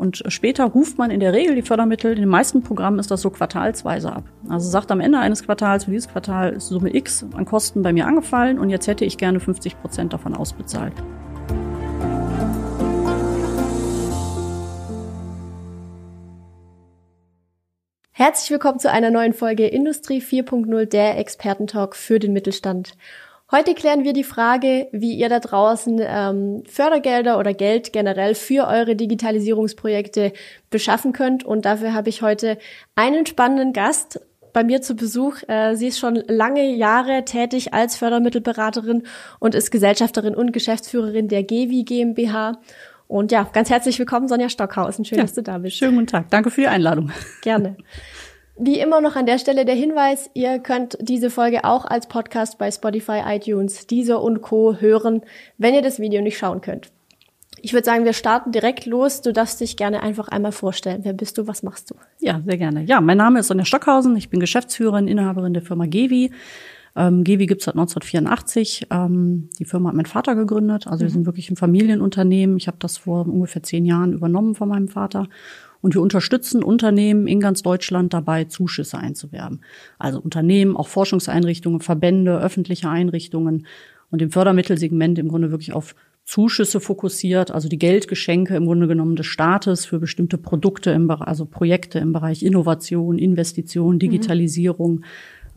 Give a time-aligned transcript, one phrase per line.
[0.00, 3.20] Und später ruft man in der Regel die Fördermittel, in den meisten Programmen ist das
[3.20, 4.22] so quartalsweise ab.
[4.48, 7.92] Also sagt am Ende eines Quartals, für dieses Quartal ist Summe X an Kosten bei
[7.92, 10.92] mir angefallen und jetzt hätte ich gerne 50 Prozent davon ausbezahlt.
[18.12, 22.92] Herzlich willkommen zu einer neuen Folge Industrie 4.0, der Expertentalk für den Mittelstand.
[23.50, 28.66] Heute klären wir die Frage, wie ihr da draußen ähm, Fördergelder oder Geld generell für
[28.66, 30.34] eure Digitalisierungsprojekte
[30.68, 31.44] beschaffen könnt.
[31.44, 32.58] Und dafür habe ich heute
[32.94, 34.20] einen spannenden Gast
[34.52, 35.36] bei mir zu Besuch.
[35.48, 39.04] Äh, sie ist schon lange Jahre tätig als Fördermittelberaterin
[39.38, 42.58] und ist Gesellschafterin und Geschäftsführerin der GEWI GmbH.
[43.06, 45.06] Und ja, ganz herzlich willkommen, Sonja Stockhausen.
[45.06, 45.78] Schön, ja, dass du da bist.
[45.78, 46.28] Schönen guten Tag.
[46.28, 47.12] Danke für die Einladung.
[47.40, 47.78] Gerne.
[48.60, 52.58] Wie immer noch an der Stelle der Hinweis, ihr könnt diese Folge auch als Podcast
[52.58, 54.74] bei Spotify, iTunes, Deezer und Co.
[54.80, 55.22] hören,
[55.58, 56.90] wenn ihr das Video nicht schauen könnt.
[57.62, 59.22] Ich würde sagen, wir starten direkt los.
[59.22, 61.00] Du darfst dich gerne einfach einmal vorstellen.
[61.04, 61.46] Wer bist du?
[61.46, 61.94] Was machst du?
[62.18, 62.82] Ja, sehr gerne.
[62.82, 64.16] Ja, mein Name ist Sonja Stockhausen.
[64.16, 66.32] Ich bin Geschäftsführerin, Inhaberin der Firma Gewi.
[66.96, 68.86] Ähm, Gewi gibt's seit 1984.
[68.90, 70.86] Ähm, die Firma hat mein Vater gegründet.
[70.86, 71.14] Also wir mhm.
[71.14, 72.56] sind wirklich ein Familienunternehmen.
[72.56, 75.28] Ich habe das vor ungefähr zehn Jahren übernommen von meinem Vater.
[75.80, 79.60] Und wir unterstützen Unternehmen in ganz Deutschland dabei, Zuschüsse einzuwerben.
[79.98, 83.66] Also Unternehmen, auch Forschungseinrichtungen, Verbände, öffentliche Einrichtungen
[84.10, 85.94] und im Fördermittelsegment im Grunde wirklich auf
[86.24, 91.46] Zuschüsse fokussiert, also die Geldgeschenke im Grunde genommen des Staates für bestimmte Produkte, im also
[91.46, 93.98] Projekte im Bereich Innovation, Investition, mhm.
[93.98, 94.96] Digitalisierung.
[94.96, 95.04] Mhm.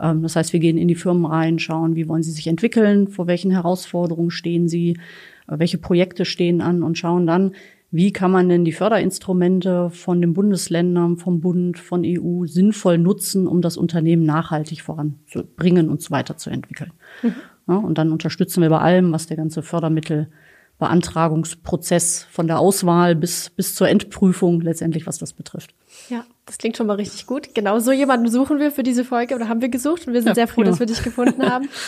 [0.01, 3.27] Das heißt, wir gehen in die Firmen rein, schauen, wie wollen sie sich entwickeln, vor
[3.27, 4.97] welchen Herausforderungen stehen sie,
[5.45, 7.51] welche Projekte stehen an und schauen dann,
[7.91, 13.45] wie kann man denn die Förderinstrumente von den Bundesländern, vom Bund, von EU sinnvoll nutzen,
[13.47, 16.93] um das Unternehmen nachhaltig voranzubringen und weiterzuentwickeln.
[17.21, 17.35] Mhm.
[17.67, 23.51] Ja, und dann unterstützen wir bei allem, was der ganze Fördermittelbeantragungsprozess von der Auswahl bis,
[23.51, 25.75] bis zur Endprüfung letztendlich, was das betrifft.
[26.09, 27.53] Ja, das klingt schon mal richtig gut.
[27.53, 30.29] Genau so jemanden suchen wir für diese Folge oder haben wir gesucht und wir sind
[30.29, 30.69] ja, sehr froh, prima.
[30.69, 31.69] dass wir dich gefunden haben.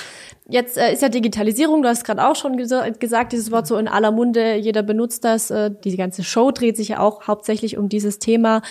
[0.50, 3.78] Jetzt äh, ist ja Digitalisierung, du hast gerade auch schon ges gesagt, dieses Wort so
[3.78, 5.50] in aller Munde, jeder benutzt das.
[5.52, 8.62] Äh, die ganze Show dreht sich ja auch hauptsächlich um dieses Thema.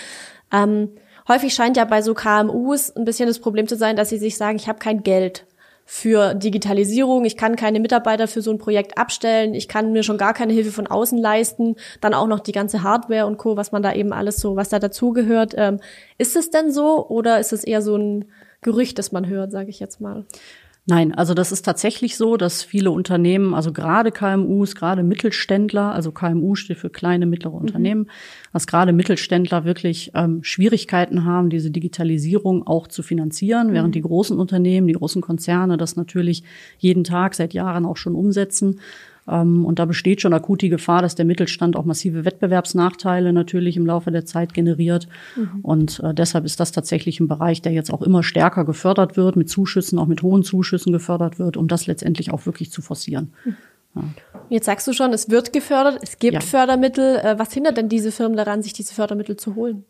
[0.52, 0.90] Ähm,
[1.28, 4.36] häufig scheint ja bei so KMUs ein bisschen das Problem zu sein, dass sie sich
[4.36, 5.46] sagen, ich habe kein Geld
[5.94, 10.16] für Digitalisierung, ich kann keine Mitarbeiter für so ein Projekt abstellen, ich kann mir schon
[10.16, 13.72] gar keine Hilfe von außen leisten, dann auch noch die ganze Hardware und Co., was
[13.72, 15.52] man da eben alles so, was da dazugehört.
[15.54, 15.80] Ähm,
[16.16, 18.24] ist es denn so oder ist es eher so ein
[18.62, 20.24] Gerücht, das man hört, sage ich jetzt mal?
[20.84, 26.10] Nein, also das ist tatsächlich so, dass viele Unternehmen, also gerade KMUs, gerade Mittelständler, also
[26.10, 27.60] KMU steht für kleine, mittlere mhm.
[27.60, 28.10] Unternehmen,
[28.52, 33.74] dass gerade Mittelständler wirklich ähm, Schwierigkeiten haben, diese Digitalisierung auch zu finanzieren, mhm.
[33.74, 36.42] während die großen Unternehmen, die großen Konzerne das natürlich
[36.78, 38.80] jeden Tag seit Jahren auch schon umsetzen.
[39.28, 43.76] Ähm, und da besteht schon akut die Gefahr, dass der Mittelstand auch massive Wettbewerbsnachteile natürlich
[43.76, 45.08] im Laufe der Zeit generiert.
[45.36, 45.60] Mhm.
[45.62, 49.36] Und äh, deshalb ist das tatsächlich ein Bereich, der jetzt auch immer stärker gefördert wird,
[49.36, 53.32] mit Zuschüssen, auch mit hohen Zuschüssen gefördert wird, um das letztendlich auch wirklich zu forcieren.
[53.44, 53.56] Mhm.
[53.94, 54.04] Ja.
[54.48, 56.40] Jetzt sagst du schon, es wird gefördert, es gibt ja.
[56.40, 57.16] Fördermittel.
[57.16, 59.84] Äh, was hindert denn diese Firmen daran, sich diese Fördermittel zu holen?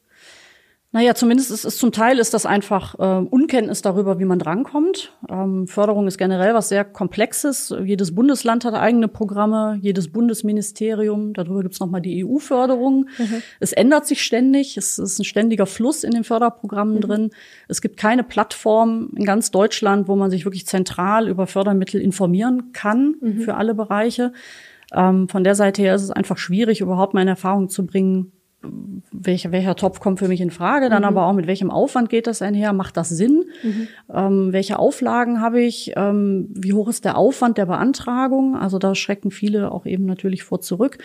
[0.94, 5.16] Naja, zumindest ist es zum Teil ist das einfach äh, Unkenntnis darüber, wie man drankommt.
[5.30, 7.74] Ähm, Förderung ist generell was sehr Komplexes.
[7.82, 11.32] Jedes Bundesland hat eigene Programme, jedes Bundesministerium.
[11.32, 13.08] Darüber gibt's nochmal die EU-Förderung.
[13.16, 13.42] Mhm.
[13.58, 14.76] Es ändert sich ständig.
[14.76, 17.00] Es ist ein ständiger Fluss in den Förderprogrammen mhm.
[17.00, 17.30] drin.
[17.68, 22.72] Es gibt keine Plattform in ganz Deutschland, wo man sich wirklich zentral über Fördermittel informieren
[22.74, 23.40] kann mhm.
[23.40, 24.34] für alle Bereiche.
[24.92, 28.32] Ähm, von der Seite her ist es einfach schwierig, überhaupt mal in Erfahrung zu bringen,
[29.10, 31.08] welcher, welcher Topf kommt für mich in Frage, dann mhm.
[31.08, 33.88] aber auch mit welchem Aufwand geht das einher, macht das Sinn, mhm.
[34.12, 38.94] ähm, welche Auflagen habe ich, ähm, wie hoch ist der Aufwand der Beantragung, also da
[38.94, 40.98] schrecken viele auch eben natürlich vor zurück.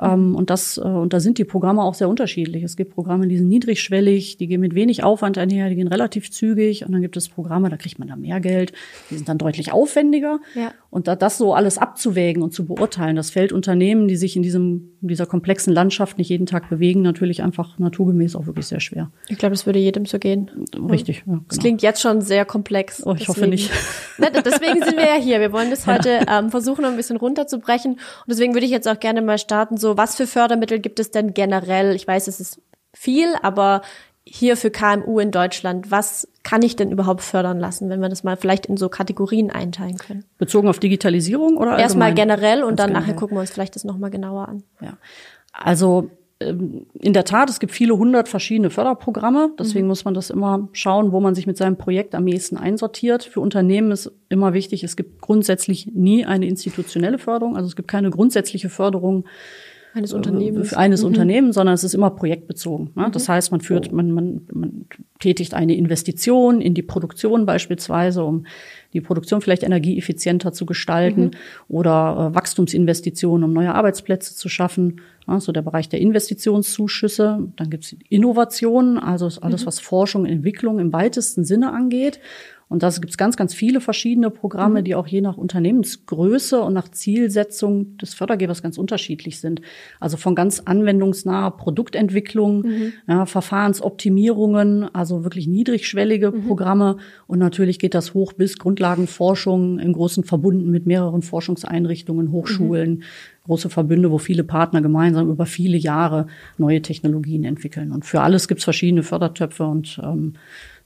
[0.00, 2.62] Ähm, und das, äh, und da sind die Programme auch sehr unterschiedlich.
[2.62, 6.30] Es gibt Programme, die sind niedrigschwellig, die gehen mit wenig Aufwand einher, die gehen relativ
[6.30, 6.84] zügig.
[6.84, 8.72] Und dann gibt es Programme, da kriegt man da mehr Geld,
[9.10, 10.40] die sind dann deutlich aufwendiger.
[10.54, 10.72] Ja.
[10.90, 14.42] Und da, das so alles abzuwägen und zu beurteilen, das fällt Unternehmen, die sich in
[14.42, 18.80] diesem, in dieser komplexen Landschaft nicht jeden Tag bewegen, natürlich einfach naturgemäß auch wirklich sehr
[18.80, 19.10] schwer.
[19.28, 20.50] Ich glaube, das würde jedem so gehen.
[20.90, 21.18] Richtig.
[21.18, 21.44] Ja, genau.
[21.48, 23.04] Das klingt jetzt schon sehr komplex.
[23.04, 23.28] Oh, ich deswegen.
[23.28, 23.70] hoffe nicht.
[24.16, 25.40] Ne, deswegen sind wir ja hier.
[25.40, 27.94] Wir wollen das heute ähm, versuchen, ein bisschen runterzubrechen.
[27.94, 31.10] Und deswegen würde ich jetzt auch gerne mal starten, so was für Fördermittel gibt es
[31.10, 31.94] denn generell?
[31.94, 32.62] Ich weiß, es ist
[32.94, 33.82] viel, aber
[34.26, 38.24] hier für KMU in Deutschland, was kann ich denn überhaupt fördern lassen, wenn wir das
[38.24, 40.24] mal vielleicht in so Kategorien einteilen können?
[40.38, 43.08] Bezogen auf Digitalisierung oder Erstmal generell und dann generell.
[43.08, 44.62] nachher gucken wir uns vielleicht das nochmal genauer an.
[44.80, 44.96] Ja.
[45.52, 46.10] Also
[46.40, 49.50] ähm, in der Tat, es gibt viele hundert verschiedene Förderprogramme.
[49.58, 49.88] Deswegen mhm.
[49.88, 53.24] muss man das immer schauen, wo man sich mit seinem Projekt am ehesten einsortiert.
[53.24, 57.56] Für Unternehmen ist immer wichtig, es gibt grundsätzlich nie eine institutionelle Förderung.
[57.56, 59.26] Also es gibt keine grundsätzliche Förderung
[59.94, 61.08] eines Unternehmens, äh, eines mhm.
[61.08, 62.90] Unternehmens, sondern es ist immer projektbezogen.
[62.96, 63.08] Ne?
[63.12, 63.32] Das mhm.
[63.32, 64.86] heißt, man führt, man, man, man
[65.20, 68.44] tätigt eine Investition in die Produktion beispielsweise, um
[68.92, 71.30] die Produktion vielleicht energieeffizienter zu gestalten mhm.
[71.68, 75.00] oder äh, Wachstumsinvestitionen, um neue Arbeitsplätze zu schaffen.
[75.26, 77.48] Ja, so der Bereich der Investitionszuschüsse.
[77.56, 79.66] Dann gibt es Innovationen, also alles, mhm.
[79.66, 82.20] was Forschung und Entwicklung im weitesten Sinne angeht.
[82.68, 84.84] Und da gibt es ganz, ganz viele verschiedene Programme, mhm.
[84.84, 89.60] die auch je nach Unternehmensgröße und nach Zielsetzung des Fördergebers ganz unterschiedlich sind.
[90.00, 92.92] Also von ganz anwendungsnaher Produktentwicklung, mhm.
[93.06, 96.46] ja, Verfahrensoptimierungen, also wirklich niedrigschwellige mhm.
[96.46, 96.96] Programme.
[97.26, 103.02] Und natürlich geht das hoch bis Grundlagenforschung im großen Verbunden mit mehreren Forschungseinrichtungen, Hochschulen, mhm.
[103.44, 106.26] Große Verbünde, wo viele Partner gemeinsam über viele Jahre
[106.58, 107.92] neue Technologien entwickeln.
[107.92, 110.34] Und für alles gibt es verschiedene Fördertöpfe und ähm,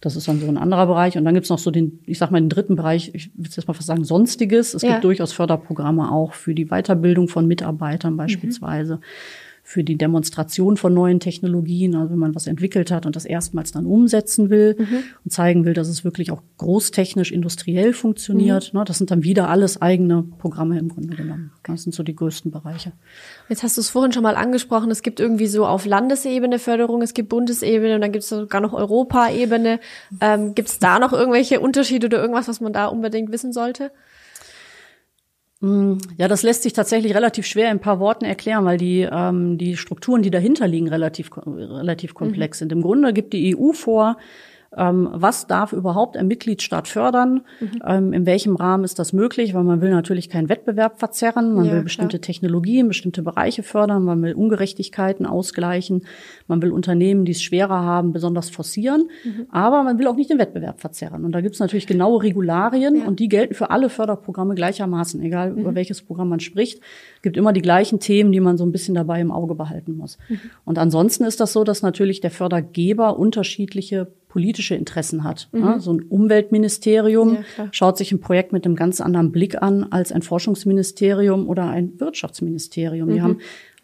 [0.01, 1.17] das ist dann so ein anderer Bereich.
[1.17, 3.67] Und dann gibt's noch so den, ich sag mal, den dritten Bereich, ich will jetzt
[3.67, 4.75] mal fast sagen, Sonstiges.
[4.75, 4.93] Es ja.
[4.93, 8.97] gibt durchaus Förderprogramme auch für die Weiterbildung von Mitarbeitern beispielsweise.
[8.97, 9.01] Mhm
[9.69, 13.71] für die Demonstration von neuen Technologien, also wenn man was entwickelt hat und das erstmals
[13.71, 15.03] dann umsetzen will mhm.
[15.27, 18.73] und zeigen will, dass es wirklich auch großtechnisch industriell funktioniert.
[18.73, 18.79] Mhm.
[18.79, 21.51] Ne, das sind dann wieder alles eigene Programme im Grunde genommen.
[21.65, 22.93] Das sind so die größten Bereiche.
[23.51, 27.03] Jetzt hast du es vorhin schon mal angesprochen, es gibt irgendwie so auf Landesebene Förderung,
[27.03, 29.81] es gibt Bundesebene und dann gibt es sogar noch Europaebene.
[30.23, 33.91] Ähm, gibt es da noch irgendwelche Unterschiede oder irgendwas, was man da unbedingt wissen sollte?
[35.61, 39.59] Ja, das lässt sich tatsächlich relativ schwer in ein paar Worten erklären, weil die, ähm,
[39.59, 42.61] die Strukturen, die dahinter liegen, relativ, relativ komplex mhm.
[42.61, 42.73] sind.
[42.73, 44.19] Im Grunde gibt die EU vor,
[44.77, 47.83] ähm, was darf überhaupt ein Mitgliedstaat fördern, mhm.
[47.87, 51.65] ähm, in welchem Rahmen ist das möglich, weil man will natürlich keinen Wettbewerb verzerren, man
[51.65, 52.27] ja, will bestimmte klar.
[52.27, 56.05] Technologien, bestimmte Bereiche fördern, man will Ungerechtigkeiten ausgleichen,
[56.49, 59.47] man will Unternehmen, die es schwerer haben, besonders forcieren, mhm.
[59.51, 61.25] aber man will auch nicht den Wettbewerb verzerren.
[61.25, 63.07] Und da gibt es natürlich genaue Regularien ja.
[63.07, 65.59] und die gelten für alle Förderprogramme gleichermaßen, egal mhm.
[65.61, 66.81] über welches Programm man spricht.
[67.17, 69.97] Es gibt immer die gleichen Themen, die man so ein bisschen dabei im Auge behalten
[69.97, 70.19] muss.
[70.29, 70.41] Mhm.
[70.67, 75.49] Und ansonsten ist das so, dass natürlich der Fördergeber unterschiedliche politische Interessen hat.
[75.51, 75.61] Mhm.
[75.61, 79.83] Ja, so ein Umweltministerium ja, schaut sich ein Projekt mit einem ganz anderen Blick an
[79.91, 83.09] als ein Forschungsministerium oder ein Wirtschaftsministerium.
[83.09, 83.13] Mhm.
[83.15, 83.39] Die haben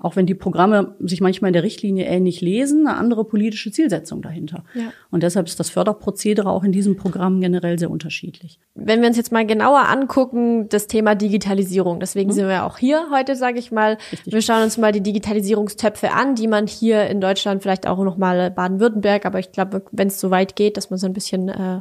[0.04, 4.20] auch wenn die Programme sich manchmal in der Richtlinie ähnlich lesen, eine andere politische Zielsetzung
[4.20, 4.62] dahinter.
[4.74, 4.92] Ja.
[5.10, 8.60] Und deshalb ist das Förderprozedere auch in diesem Programm generell sehr unterschiedlich.
[8.74, 12.34] Wenn wir uns jetzt mal genauer angucken, das Thema Digitalisierung, deswegen mhm.
[12.34, 13.96] sind wir auch hier heute, sage ich mal.
[14.12, 14.30] Richtig.
[14.30, 18.18] Wir schauen uns mal die Digitalisierungstöpfe an, die man hier in Deutschland, vielleicht auch noch
[18.18, 21.48] mal Baden-Württemberg, aber ich glaube, wenn es so weit geht, dass man so ein bisschen
[21.48, 21.80] äh,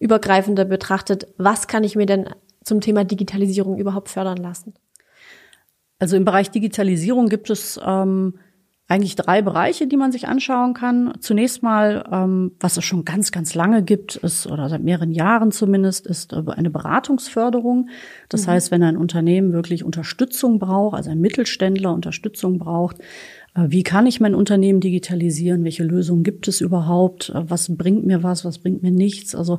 [0.00, 2.30] übergreifender betrachtet, was kann ich mir denn
[2.64, 4.74] zum Thema Digitalisierung überhaupt fördern lassen?
[6.00, 8.34] Also im Bereich Digitalisierung gibt es ähm,
[8.90, 11.12] eigentlich drei Bereiche, die man sich anschauen kann.
[11.20, 15.52] Zunächst mal, ähm, was es schon ganz, ganz lange gibt, ist, oder seit mehreren Jahren
[15.52, 17.88] zumindest, ist äh, eine Beratungsförderung.
[18.28, 18.50] Das mhm.
[18.50, 22.96] heißt, wenn ein Unternehmen wirklich Unterstützung braucht, also ein Mittelständler Unterstützung braucht,
[23.56, 25.64] wie kann ich mein Unternehmen digitalisieren?
[25.64, 27.30] Welche Lösungen gibt es überhaupt?
[27.30, 28.44] Äh, was bringt mir was?
[28.44, 29.34] Was bringt mir nichts?
[29.34, 29.58] Also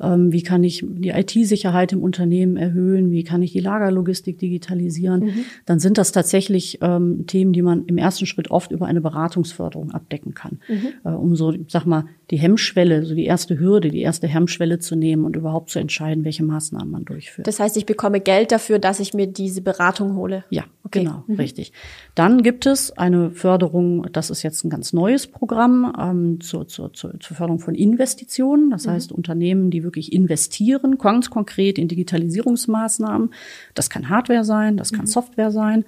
[0.00, 3.12] ähm, wie kann ich die IT-Sicherheit im Unternehmen erhöhen?
[3.12, 5.20] Wie kann ich die Lagerlogistik digitalisieren?
[5.20, 5.44] Mhm.
[5.66, 9.92] Dann sind das tatsächlich ähm, Themen, die man im ersten Schritt oft über eine Beratungsförderung
[9.92, 10.88] abdecken kann, mhm.
[11.04, 14.96] äh, um so, sag mal, die Hemmschwelle, so die erste Hürde, die erste Hemmschwelle zu
[14.96, 17.46] nehmen und überhaupt zu entscheiden, welche Maßnahmen man durchführt.
[17.46, 20.44] Das heißt, ich bekomme Geld dafür, dass ich mir diese Beratung hole.
[20.50, 21.04] Ja, okay.
[21.04, 21.36] genau, mhm.
[21.36, 21.72] richtig.
[22.14, 26.92] Dann gibt es eine Förderung, das ist jetzt ein ganz neues Programm ähm, zur, zur,
[26.92, 28.70] zur, zur Förderung von Investitionen.
[28.70, 28.90] Das mhm.
[28.90, 33.30] heißt, Unternehmen, die wirklich investieren, ganz konkret in Digitalisierungsmaßnahmen.
[33.74, 35.08] Das kann Hardware sein, das kann mhm.
[35.08, 35.84] Software sein.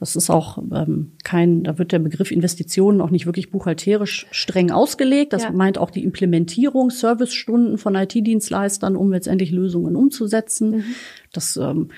[0.00, 4.70] Das ist auch ähm, kein, da wird der Begriff Investitionen auch nicht wirklich buchhalterisch streng
[4.70, 5.34] ausgelegt.
[5.34, 5.52] Das ja.
[5.52, 10.70] meint auch die Implementierung, Servicestunden von IT-Dienstleistern, um letztendlich Lösungen umzusetzen.
[10.70, 10.84] Mhm.
[11.32, 11.94] Das ähm, äh,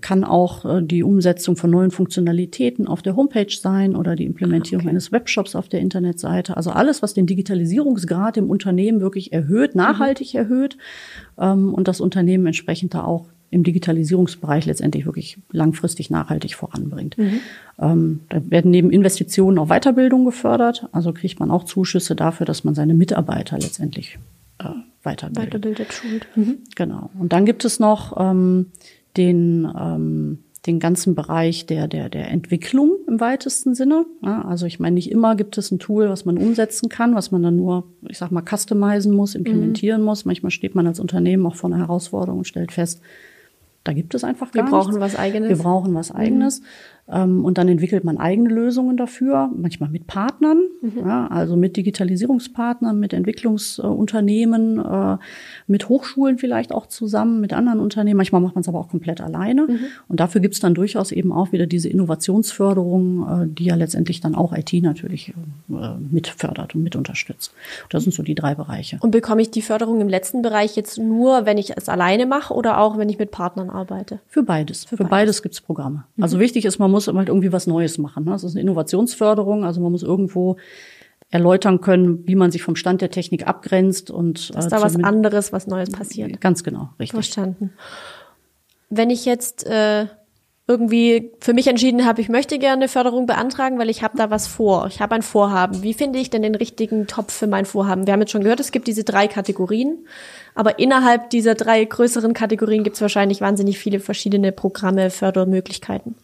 [0.00, 4.84] kann auch äh, die Umsetzung von neuen Funktionalitäten auf der Homepage sein oder die Implementierung
[4.84, 4.90] okay.
[4.90, 6.56] eines Webshops auf der Internetseite.
[6.56, 10.40] Also alles, was den Digitalisierungsgrad im Unternehmen wirklich erhöht, nachhaltig mhm.
[10.40, 10.78] erhöht
[11.38, 17.16] ähm, und das Unternehmen entsprechend da auch im Digitalisierungsbereich letztendlich wirklich langfristig nachhaltig voranbringt.
[17.18, 17.40] Mhm.
[17.78, 20.88] Ähm, da werden neben Investitionen auch Weiterbildung gefördert.
[20.92, 24.18] Also kriegt man auch Zuschüsse dafür, dass man seine Mitarbeiter letztendlich
[24.58, 24.70] äh,
[25.02, 25.54] weiterbildet.
[25.54, 26.26] Weiterbildet, schult.
[26.34, 26.58] Mhm.
[26.74, 27.10] Genau.
[27.18, 28.66] Und dann gibt es noch ähm,
[29.16, 34.04] den, ähm, den ganzen Bereich der, der, der Entwicklung im weitesten Sinne.
[34.22, 37.30] Ja, also ich meine, nicht immer gibt es ein Tool, was man umsetzen kann, was
[37.30, 40.06] man dann nur, ich sag mal, customizen muss, implementieren mhm.
[40.06, 40.24] muss.
[40.24, 43.00] Manchmal steht man als Unternehmen auch vor einer Herausforderung und stellt fest,
[43.84, 45.00] da gibt es einfach gar Wir brauchen nichts.
[45.00, 45.48] was Eigenes.
[45.48, 46.60] Wir brauchen was Eigenes.
[46.60, 46.64] Mhm.
[47.08, 51.06] Ähm, und dann entwickelt man eigene Lösungen dafür, manchmal mit Partnern, mhm.
[51.06, 55.16] ja, also mit Digitalisierungspartnern, mit Entwicklungsunternehmen, äh,
[55.68, 58.16] mit Hochschulen vielleicht auch zusammen, mit anderen Unternehmen.
[58.16, 59.62] Manchmal macht man es aber auch komplett alleine.
[59.62, 59.78] Mhm.
[60.08, 64.20] Und dafür gibt es dann durchaus eben auch wieder diese Innovationsförderung, äh, die ja letztendlich
[64.20, 65.32] dann auch IT natürlich
[65.70, 65.72] äh,
[66.10, 67.52] mitfördert und mit unterstützt.
[67.88, 68.98] Das sind so die drei Bereiche.
[69.00, 72.52] Und bekomme ich die Förderung im letzten Bereich jetzt nur, wenn ich es alleine mache
[72.52, 74.18] oder auch, wenn ich mit Partnern arbeite?
[74.28, 74.84] Für beides.
[74.84, 76.04] Für, Für beides, beides gibt es Programme.
[76.16, 76.22] Mhm.
[76.24, 78.24] Also wichtig ist, man muss halt irgendwie was Neues machen.
[78.24, 78.30] Ne?
[78.30, 80.56] Das ist eine Innovationsförderung, also man muss irgendwo
[81.30, 84.96] erläutern können, wie man sich vom Stand der Technik abgrenzt und dass äh, da was
[84.96, 86.40] anderes, was Neues passiert.
[86.40, 87.14] Ganz genau, richtig.
[87.16, 87.72] Verstanden.
[88.90, 90.06] Wenn ich jetzt äh,
[90.68, 94.30] irgendwie für mich entschieden habe, ich möchte gerne eine Förderung beantragen, weil ich habe da
[94.30, 94.86] was vor.
[94.88, 95.82] Ich habe ein Vorhaben.
[95.82, 98.06] Wie finde ich denn den richtigen Topf für mein Vorhaben?
[98.06, 100.06] Wir haben jetzt schon gehört, es gibt diese drei Kategorien,
[100.54, 106.16] aber innerhalb dieser drei größeren Kategorien gibt es wahrscheinlich wahnsinnig viele verschiedene Programme, Fördermöglichkeiten.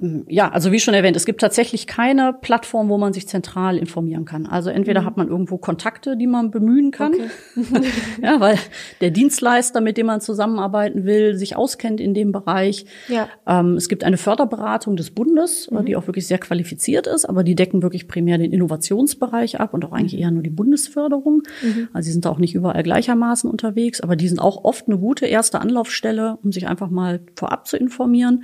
[0.00, 4.24] Ja, also wie schon erwähnt, es gibt tatsächlich keine Plattform, wo man sich zentral informieren
[4.24, 4.44] kann.
[4.44, 5.04] Also entweder mhm.
[5.04, 7.86] hat man irgendwo Kontakte, die man bemühen kann, okay.
[8.22, 8.58] ja, weil
[9.00, 12.86] der Dienstleister, mit dem man zusammenarbeiten will, sich auskennt in dem Bereich.
[13.06, 13.28] Ja.
[13.46, 15.84] Ähm, es gibt eine Förderberatung des Bundes, mhm.
[15.84, 19.84] die auch wirklich sehr qualifiziert ist, aber die decken wirklich primär den Innovationsbereich ab und
[19.84, 20.20] auch eigentlich mhm.
[20.20, 21.44] eher nur die Bundesförderung.
[21.62, 21.88] Mhm.
[21.92, 25.26] Also sie sind auch nicht überall gleichermaßen unterwegs, aber die sind auch oft eine gute
[25.26, 28.42] erste Anlaufstelle, um sich einfach mal vorab zu informieren.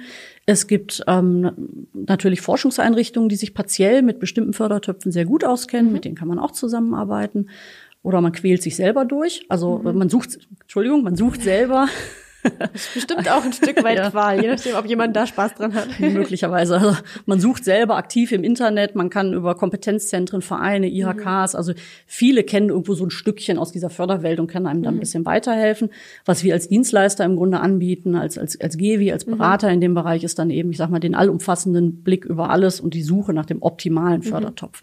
[0.50, 5.92] Es gibt ähm, natürlich Forschungseinrichtungen, die sich partiell mit bestimmten Fördertöpfen sehr gut auskennen, mhm.
[5.92, 7.50] mit denen kann man auch zusammenarbeiten.
[8.02, 9.46] Oder man quält sich selber durch.
[9.48, 9.96] Also mhm.
[9.96, 11.86] man sucht, Entschuldigung, man sucht selber
[12.42, 14.10] das ist bestimmt auch ein Stück weit ja.
[14.10, 15.88] Qual, je nachdem, ob jemand da Spaß dran hat.
[16.00, 16.78] Möglicherweise.
[16.78, 21.56] Also man sucht selber aktiv im Internet, man kann über Kompetenzzentren, Vereine, IHKs, mhm.
[21.56, 21.72] also
[22.06, 24.98] viele kennen irgendwo so ein Stückchen aus dieser Förderwelt und können einem dann mhm.
[24.98, 25.90] ein bisschen weiterhelfen.
[26.24, 29.32] Was wir als Dienstleister im Grunde anbieten, als, als, als GEWI, als mhm.
[29.32, 29.74] Berater mhm.
[29.74, 32.94] in dem Bereich, ist dann eben, ich sag mal, den allumfassenden Blick über alles und
[32.94, 34.24] die Suche nach dem optimalen mhm.
[34.24, 34.80] Fördertopf.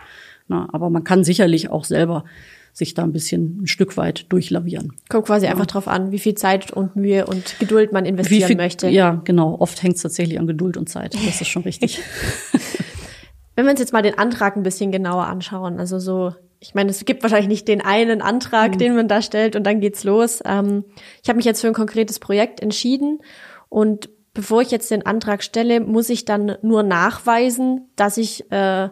[0.47, 2.23] Na, aber man kann sicherlich auch selber
[2.77, 4.93] sich da ein bisschen ein Stück weit durchlavieren.
[5.09, 5.51] Kommt quasi ja.
[5.51, 8.87] einfach drauf an, wie viel Zeit und Mühe und Geduld man investieren viel, möchte.
[8.87, 9.55] Ja, genau.
[9.59, 11.15] Oft hängt es tatsächlich an Geduld und Zeit.
[11.15, 11.99] Das ist schon richtig.
[13.55, 16.89] Wenn wir uns jetzt mal den Antrag ein bisschen genauer anschauen, also so ich meine,
[16.89, 18.77] es gibt wahrscheinlich nicht den einen Antrag, mhm.
[18.77, 20.41] den man da stellt und dann geht's los.
[20.45, 20.85] Ähm,
[21.23, 23.19] ich habe mich jetzt für ein konkretes Projekt entschieden
[23.69, 28.89] und bevor ich jetzt den Antrag stelle, muss ich dann nur nachweisen, dass ich äh,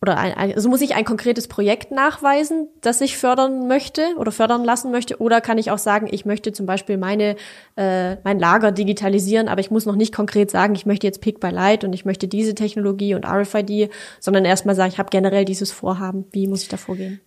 [0.00, 4.64] oder ein, also muss ich ein konkretes Projekt nachweisen, das ich fördern möchte oder fördern
[4.64, 7.36] lassen möchte, oder kann ich auch sagen, ich möchte zum Beispiel meine
[7.76, 11.40] äh, mein Lager digitalisieren, aber ich muss noch nicht konkret sagen, ich möchte jetzt Pick
[11.40, 13.90] by Light und ich möchte diese Technologie und RFID,
[14.20, 16.26] sondern erstmal sagen, ich habe generell dieses Vorhaben.
[16.30, 17.20] Wie muss ich da vorgehen?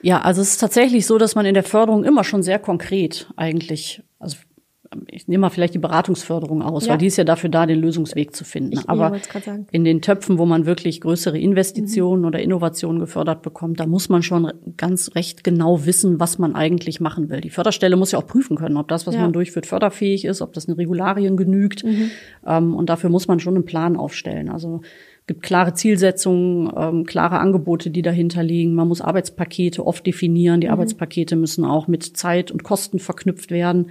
[0.00, 3.26] Ja, also es ist tatsächlich so, dass man in der Förderung immer schon sehr konkret
[3.36, 4.02] eigentlich,
[5.08, 6.92] ich nehme mal vielleicht die Beratungsförderung aus, ja.
[6.92, 8.72] weil die ist ja dafür da, den Lösungsweg zu finden.
[8.72, 9.16] Ich, Aber
[9.70, 12.28] in den Töpfen, wo man wirklich größere Investitionen mhm.
[12.28, 17.00] oder Innovationen gefördert bekommt, da muss man schon ganz recht genau wissen, was man eigentlich
[17.00, 17.40] machen will.
[17.40, 19.20] Die Förderstelle muss ja auch prüfen können, ob das, was ja.
[19.22, 21.84] man durchführt, förderfähig ist, ob das den Regularien genügt.
[21.84, 22.10] Mhm.
[22.46, 24.48] Ähm, und dafür muss man schon einen Plan aufstellen.
[24.48, 24.82] Also
[25.26, 28.74] gibt klare Zielsetzungen, ähm, klare Angebote, die dahinter liegen.
[28.74, 30.60] Man muss Arbeitspakete oft definieren.
[30.60, 30.74] Die mhm.
[30.74, 33.86] Arbeitspakete müssen auch mit Zeit und Kosten verknüpft werden.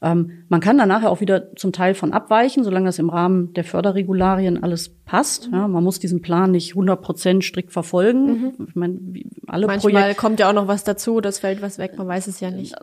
[0.00, 0.06] Mhm.
[0.06, 3.52] Ähm, man kann da nachher auch wieder zum Teil von abweichen, solange das im Rahmen
[3.54, 5.48] der Förderregularien alles passt.
[5.48, 5.54] Mhm.
[5.54, 8.26] Ja, man muss diesen Plan nicht 100 Prozent strikt verfolgen.
[8.26, 8.66] Mhm.
[8.68, 8.98] Ich meine,
[9.46, 12.28] alle Manchmal Projekte, kommt ja auch noch was dazu, das fällt was weg, man weiß
[12.28, 12.74] es ja nicht.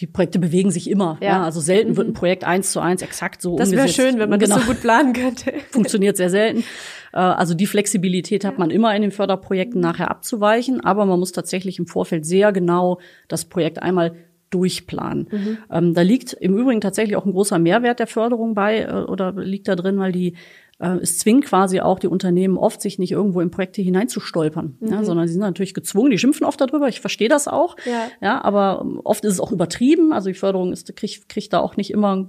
[0.00, 1.18] Die Projekte bewegen sich immer.
[1.20, 1.28] Ja.
[1.28, 1.96] ja also selten mhm.
[1.96, 2.14] wird ein mhm.
[2.14, 3.98] Projekt eins zu eins exakt so das umgesetzt.
[3.98, 4.56] Das wäre schön, wenn man genau.
[4.56, 5.52] das so gut planen könnte.
[5.70, 6.64] Funktioniert sehr selten.
[7.12, 11.32] Äh, also die Flexibilität hat man immer in den Förderprojekten nachher abzuweichen, aber man muss
[11.32, 12.98] tatsächlich im Vorfeld sehr genau
[13.28, 14.14] das Projekt einmal
[14.50, 15.28] durchplanen.
[15.30, 15.58] Mhm.
[15.70, 19.32] Ähm, da liegt im Übrigen tatsächlich auch ein großer Mehrwert der Förderung bei äh, oder
[19.32, 20.34] liegt da drin, weil die
[20.78, 24.88] es zwingt quasi auch die Unternehmen oft, sich nicht irgendwo in Projekte hineinzustolpern, mhm.
[24.88, 28.08] ja, sondern sie sind natürlich gezwungen, die schimpfen oft darüber, ich verstehe das auch, ja.
[28.20, 31.78] ja, aber oft ist es auch übertrieben, also die Förderung ist, kriegt, kriegt da auch
[31.78, 32.28] nicht immer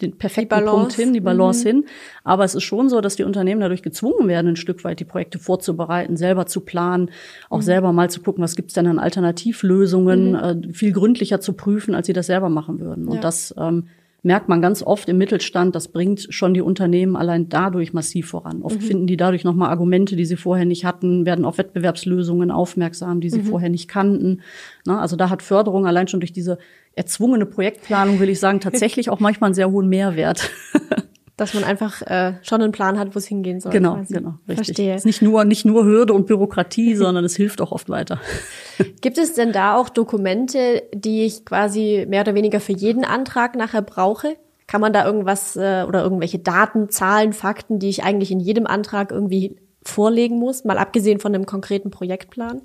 [0.00, 1.66] den perfekten Punkt hin, die Balance mhm.
[1.66, 1.84] hin,
[2.24, 5.04] aber es ist schon so, dass die Unternehmen dadurch gezwungen werden, ein Stück weit die
[5.04, 7.10] Projekte vorzubereiten, selber zu planen,
[7.50, 7.62] auch mhm.
[7.62, 10.70] selber mal zu gucken, was gibt's denn an Alternativlösungen, mhm.
[10.70, 13.06] äh, viel gründlicher zu prüfen, als sie das selber machen würden.
[13.06, 13.20] Und ja.
[13.20, 13.88] das ähm,
[14.22, 18.62] merkt man ganz oft im Mittelstand, das bringt schon die Unternehmen allein dadurch massiv voran.
[18.62, 18.84] Oft mhm.
[18.84, 23.30] finden die dadurch nochmal Argumente, die sie vorher nicht hatten, werden auf Wettbewerbslösungen aufmerksam, die
[23.30, 23.46] sie mhm.
[23.46, 24.40] vorher nicht kannten.
[24.86, 26.58] Na, also da hat Förderung allein schon durch diese
[26.94, 30.50] erzwungene Projektplanung, will ich sagen, tatsächlich auch manchmal einen sehr hohen Mehrwert.
[31.36, 33.72] dass man einfach äh, schon einen Plan hat, wo es hingehen soll.
[33.72, 34.14] Genau, quasi.
[34.14, 34.66] genau, richtig.
[34.66, 34.94] Verstehe.
[34.94, 38.20] Es ist nicht nur nicht nur Hürde und Bürokratie, sondern es hilft auch oft weiter.
[39.00, 43.56] Gibt es denn da auch Dokumente, die ich quasi mehr oder weniger für jeden Antrag
[43.56, 44.36] nachher brauche?
[44.66, 48.66] Kann man da irgendwas äh, oder irgendwelche Daten, Zahlen, Fakten, die ich eigentlich in jedem
[48.66, 52.62] Antrag irgendwie vorlegen muss, mal abgesehen von einem konkreten Projektplan?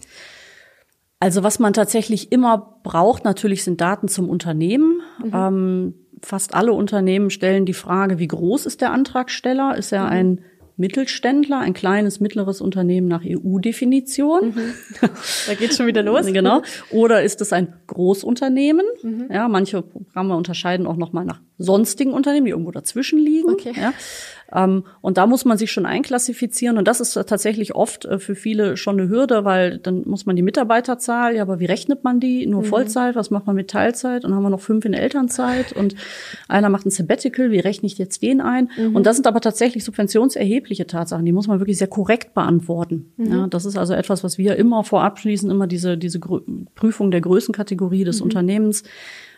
[1.20, 5.02] Also was man tatsächlich immer braucht, natürlich sind Daten zum Unternehmen.
[5.24, 5.32] Mhm.
[5.34, 9.78] Ähm, fast alle Unternehmen stellen die Frage, wie groß ist der Antragsteller?
[9.78, 10.12] Ist er mhm.
[10.12, 10.42] ein
[10.78, 14.50] Mittelständler, ein kleines, mittleres Unternehmen nach EU-Definition.
[14.50, 14.74] Mhm.
[15.48, 16.26] Da geht schon wieder los.
[16.28, 16.62] genau.
[16.92, 18.86] Oder ist es ein Großunternehmen?
[19.02, 19.30] Mhm.
[19.32, 23.50] Ja, manche Programme unterscheiden auch noch mal nach sonstigen Unternehmen, die irgendwo dazwischen liegen.
[23.50, 23.74] Okay.
[23.76, 23.94] Ja.
[24.54, 26.78] Ähm, und da muss man sich schon einklassifizieren.
[26.78, 30.36] Und das ist tatsächlich oft äh, für viele schon eine Hürde, weil dann muss man
[30.36, 32.46] die Mitarbeiterzahl, ja, aber wie rechnet man die?
[32.48, 32.66] Nur mhm.
[32.66, 34.24] Vollzeit, was macht man mit Teilzeit?
[34.24, 35.96] Und haben wir noch fünf in Elternzeit und
[36.48, 38.70] einer macht ein Sabbatical, wie rechne ich jetzt den ein?
[38.78, 38.96] Mhm.
[38.96, 43.12] Und das sind aber tatsächlich subventionserhebliche Tatsachen, die muss man wirklich sehr korrekt beantworten.
[43.18, 43.32] Mhm.
[43.32, 47.22] Ja, das ist also etwas, was wir immer vorab schließen, immer diese, diese Prüfung der
[47.22, 48.26] Größenkategorie des mhm.
[48.26, 48.84] Unternehmens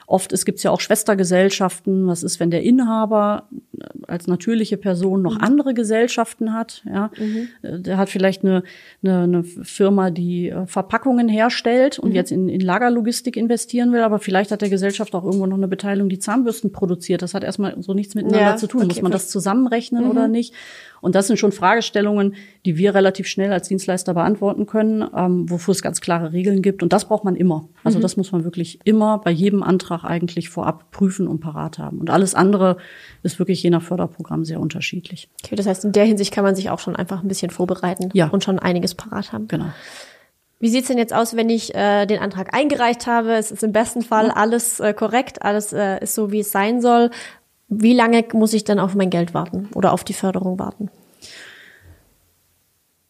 [0.09, 2.07] Oft es gibt ja auch Schwestergesellschaften.
[2.07, 3.43] Was ist, wenn der Inhaber
[3.77, 5.43] äh, als natürliche Person noch mhm.
[5.43, 6.81] andere Gesellschaften hat?
[6.87, 7.49] Ja, mhm.
[7.61, 8.63] Äh, der hat vielleicht eine,
[9.03, 12.15] eine, eine Firma, die äh, Verpackungen herstellt und mhm.
[12.15, 15.67] jetzt in, in Lagerlogistik investieren will, aber vielleicht hat der Gesellschaft auch irgendwo noch eine
[15.67, 17.21] Beteiligung, die Zahnbürsten produziert.
[17.21, 18.81] Das hat erstmal so nichts miteinander ja, zu tun.
[18.81, 20.31] Okay, Muss man das zusammenrechnen oder mhm.
[20.31, 20.55] nicht?
[21.01, 25.71] Und das sind schon Fragestellungen, die wir relativ schnell als Dienstleister beantworten können, ähm, wofür
[25.71, 26.83] es ganz klare Regeln gibt.
[26.83, 27.69] Und das braucht man immer.
[27.83, 28.01] Also mhm.
[28.01, 31.99] das muss man wirklich immer bei jedem Antrag eigentlich vorab prüfen und parat haben.
[31.99, 32.77] Und alles andere
[33.23, 35.29] ist wirklich je nach Förderprogramm sehr unterschiedlich.
[35.43, 38.09] Okay, das heißt, in der Hinsicht kann man sich auch schon einfach ein bisschen vorbereiten
[38.13, 38.27] ja.
[38.27, 39.47] und schon einiges parat haben.
[39.47, 39.67] Genau.
[40.61, 43.31] Wie sieht's denn jetzt aus, wenn ich äh, den Antrag eingereicht habe?
[43.31, 46.81] Es ist im besten Fall alles äh, korrekt, alles äh, ist so, wie es sein
[46.81, 47.11] soll.
[47.69, 50.89] Wie lange muss ich dann auf mein Geld warten oder auf die Förderung warten?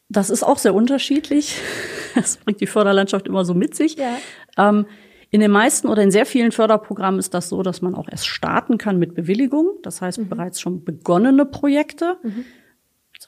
[0.09, 1.57] Das ist auch sehr unterschiedlich.
[2.15, 3.95] Das bringt die Förderlandschaft immer so mit sich.
[3.95, 4.17] Ja.
[4.57, 4.87] Ähm,
[5.29, 8.25] in den meisten oder in sehr vielen Förderprogrammen ist das so, dass man auch erst
[8.25, 9.77] starten kann mit Bewilligung.
[9.83, 10.27] Das heißt, mhm.
[10.27, 12.17] bereits schon begonnene Projekte.
[12.23, 12.45] Mhm.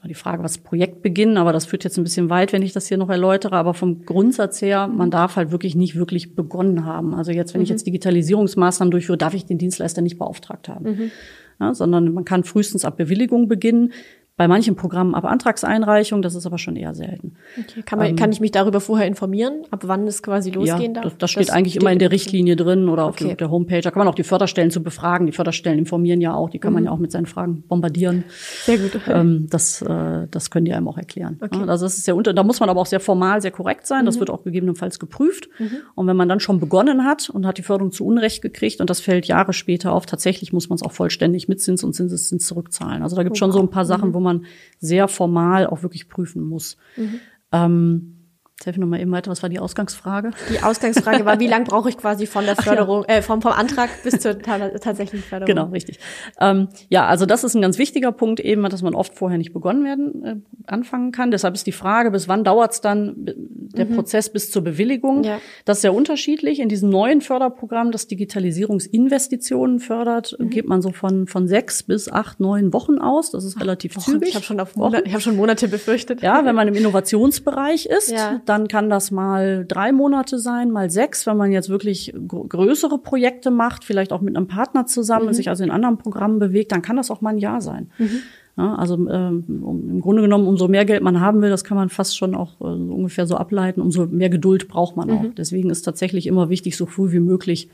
[0.02, 2.88] War die Frage, was Projektbeginn, aber das führt jetzt ein bisschen weit, wenn ich das
[2.88, 3.56] hier noch erläutere.
[3.56, 7.14] Aber vom Grundsatz her, man darf halt wirklich nicht wirklich begonnen haben.
[7.14, 7.64] Also jetzt, wenn mhm.
[7.64, 10.86] ich jetzt Digitalisierungsmaßnahmen durchführe, darf ich den Dienstleister nicht beauftragt haben.
[10.86, 11.12] Mhm.
[11.60, 13.94] Ja, sondern man kann frühestens ab Bewilligung beginnen.
[14.42, 17.34] Bei manchen Programmen ab Antragseinreichung, das ist aber schon eher selten.
[17.60, 17.84] Okay.
[17.86, 21.02] Kann, man, ähm, kann ich mich darüber vorher informieren, ab wann es quasi losgehen ja,
[21.02, 21.04] darf?
[21.04, 23.30] Das, das steht das eigentlich steht immer in der Richtlinie drin oder okay.
[23.30, 23.82] auf der Homepage.
[23.82, 25.28] Da kann man auch die Förderstellen zu befragen.
[25.28, 26.74] Die Förderstellen informieren ja auch, die kann mhm.
[26.74, 28.24] man ja auch mit seinen Fragen bombardieren.
[28.64, 29.00] Sehr gut.
[29.08, 31.38] Ähm, das, äh, das können die einem auch erklären.
[31.40, 31.60] Okay.
[31.68, 34.08] Also das ist sehr unter, da muss man aber auch sehr formal, sehr korrekt sein.
[34.08, 34.22] Das mhm.
[34.22, 35.50] wird auch gegebenenfalls geprüft.
[35.60, 35.70] Mhm.
[35.94, 38.90] Und wenn man dann schon begonnen hat und hat die Förderung zu Unrecht gekriegt und
[38.90, 42.48] das fällt Jahre später auf, tatsächlich muss man es auch vollständig mit Zins und Zinseszins
[42.48, 43.04] zurückzahlen.
[43.04, 44.14] Also da gibt es schon so ein paar Sachen, mhm.
[44.16, 44.46] wo man
[44.80, 46.78] sehr formal auch wirklich prüfen muss.
[46.98, 47.20] Mhm.
[47.52, 48.21] Ähm,
[48.62, 49.32] Jetzt helfe ich nochmal eben weiter.
[49.32, 50.30] Was war die Ausgangsfrage?
[50.54, 53.16] Die Ausgangsfrage war, wie lange brauche ich quasi von der Förderung, ja.
[53.16, 55.48] äh, vom, vom Antrag bis zur ta tatsächlichen Förderung?
[55.48, 55.98] Genau, richtig.
[56.40, 59.52] Ähm, ja, also das ist ein ganz wichtiger Punkt eben, dass man oft vorher nicht
[59.52, 60.36] begonnen werden, äh,
[60.68, 61.32] anfangen kann.
[61.32, 63.96] Deshalb ist die Frage, bis wann dauert es dann der mhm.
[63.96, 65.24] Prozess bis zur Bewilligung?
[65.24, 65.40] Ja.
[65.66, 66.60] Das ist sehr unterschiedlich.
[66.60, 70.52] In diesem neuen Förderprogramm, das Digitalisierungsinvestitionen fördert, mhm.
[70.52, 73.32] geht man so von, von sechs bis acht, neun Wochen aus.
[73.32, 74.12] Das ist relativ Wochen.
[74.12, 74.30] zügig.
[74.30, 76.22] Ich habe schon, auf Monate, ich hab schon Monate befürchtet.
[76.22, 80.90] Ja, wenn man im Innovationsbereich ist, ja dann kann das mal drei Monate sein, mal
[80.90, 85.34] sechs, wenn man jetzt wirklich größere Projekte macht, vielleicht auch mit einem Partner zusammen, mhm.
[85.34, 87.90] sich also in anderen Programmen bewegt, dann kann das auch mal ein Jahr sein.
[87.98, 88.20] Mhm.
[88.58, 91.88] Ja, also ähm, im Grunde genommen, umso mehr Geld man haben will, das kann man
[91.88, 95.22] fast schon auch äh, ungefähr so ableiten, umso mehr Geduld braucht man auch.
[95.22, 95.36] Mhm.
[95.36, 97.70] Deswegen ist tatsächlich immer wichtig, so früh wie möglich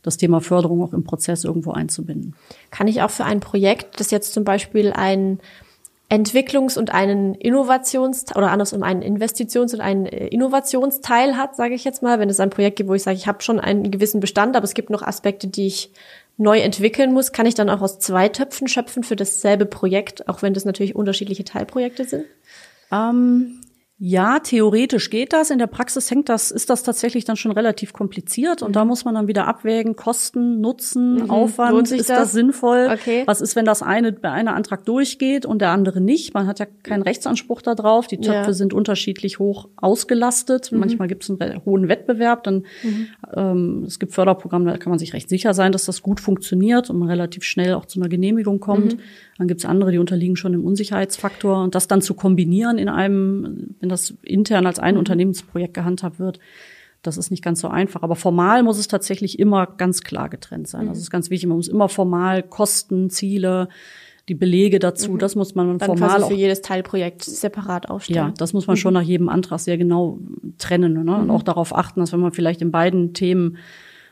[0.00, 2.34] das Thema Förderung auch im Prozess irgendwo einzubinden.
[2.70, 5.38] Kann ich auch für ein Projekt, das jetzt zum Beispiel ein
[6.10, 11.84] Entwicklungs- und einen Innovations- oder andersrum einen Investitions- und einen äh, Innovationsteil hat, sage ich
[11.84, 14.20] jetzt mal, wenn es ein Projekt gibt, wo ich sage, ich habe schon einen gewissen
[14.20, 15.90] Bestand, aber es gibt noch Aspekte, die ich
[16.36, 20.42] neu entwickeln muss, kann ich dann auch aus zwei Töpfen schöpfen für dasselbe Projekt, auch
[20.42, 22.24] wenn das natürlich unterschiedliche Teilprojekte sind?
[22.92, 23.60] Ähm,
[23.96, 25.50] ja, theoretisch geht das.
[25.50, 28.72] In der Praxis hängt das, ist das tatsächlich dann schon relativ kompliziert und mhm.
[28.72, 31.30] da muss man dann wieder abwägen, Kosten, Nutzen, mhm.
[31.30, 32.18] Aufwand, ist das?
[32.18, 32.32] das?
[32.32, 32.88] sinnvoll?
[32.92, 33.22] Okay.
[33.26, 36.34] Was ist, wenn das eine bei einer Antrag durchgeht und der andere nicht?
[36.34, 38.08] Man hat ja keinen Rechtsanspruch darauf.
[38.08, 38.52] Die Töpfe ja.
[38.52, 40.72] sind unterschiedlich hoch ausgelastet.
[40.72, 40.80] Mhm.
[40.80, 42.42] Manchmal gibt es einen hohen Wettbewerb.
[42.42, 43.06] Dann mhm.
[43.32, 46.90] ähm, es gibt Förderprogramme, da kann man sich recht sicher sein, dass das gut funktioniert
[46.90, 48.94] und man relativ schnell auch zu einer Genehmigung kommt.
[48.94, 49.00] Mhm.
[49.38, 52.88] Dann gibt es andere, die unterliegen schon dem Unsicherheitsfaktor und das dann zu kombinieren in
[52.88, 55.00] einem, wenn das intern als ein mhm.
[55.00, 56.38] Unternehmensprojekt gehandhabt wird,
[57.02, 58.02] das ist nicht ganz so einfach.
[58.02, 60.84] Aber formal muss es tatsächlich immer ganz klar getrennt sein.
[60.84, 60.88] Mhm.
[60.88, 63.68] Also es ist ganz wichtig, man muss immer formal Kosten, Ziele,
[64.30, 65.18] die Belege dazu, mhm.
[65.18, 68.28] das muss man Dann formal quasi für jedes Teilprojekt separat aufstellen.
[68.28, 68.78] Ja, das muss man mhm.
[68.78, 70.18] schon nach jedem Antrag sehr genau
[70.56, 71.16] trennen ne?
[71.16, 71.30] und mhm.
[71.30, 73.58] auch darauf achten, dass wenn man vielleicht in beiden Themen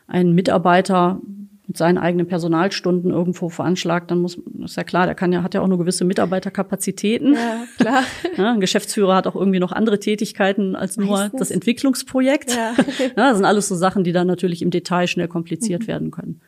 [0.06, 1.18] einen Mitarbeiter
[1.66, 5.55] mit seinen eigenen Personalstunden irgendwo veranschlagt, dann muss, ist ja klar, der kann ja, hat
[5.55, 7.35] ja auch nur gewisse Mitarbeiterkapazitäten.
[7.35, 8.03] Ja, klar.
[8.37, 11.38] Ja, ein Geschäftsführer hat auch irgendwie noch andere Tätigkeiten als nur Meistens.
[11.38, 12.55] das Entwicklungsprojekt.
[12.55, 12.75] Ja.
[12.98, 13.09] ja.
[13.14, 15.87] Das sind alles so Sachen, die dann natürlich im Detail schnell kompliziert mhm.
[15.87, 16.40] werden können.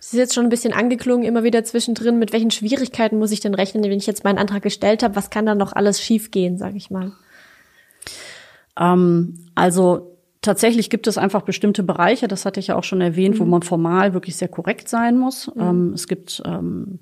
[0.00, 2.18] Es ist jetzt schon ein bisschen angeklungen, immer wieder zwischendrin.
[2.18, 5.16] Mit welchen Schwierigkeiten muss ich denn rechnen, wenn ich jetzt meinen Antrag gestellt habe?
[5.16, 7.12] Was kann da noch alles schiefgehen, sage ich mal?
[8.78, 13.36] Ähm, also tatsächlich gibt es einfach bestimmte Bereiche, das hatte ich ja auch schon erwähnt,
[13.36, 13.40] mhm.
[13.40, 15.50] wo man formal wirklich sehr korrekt sein muss.
[15.54, 15.62] Mhm.
[15.62, 17.00] Ähm, es gibt ähm,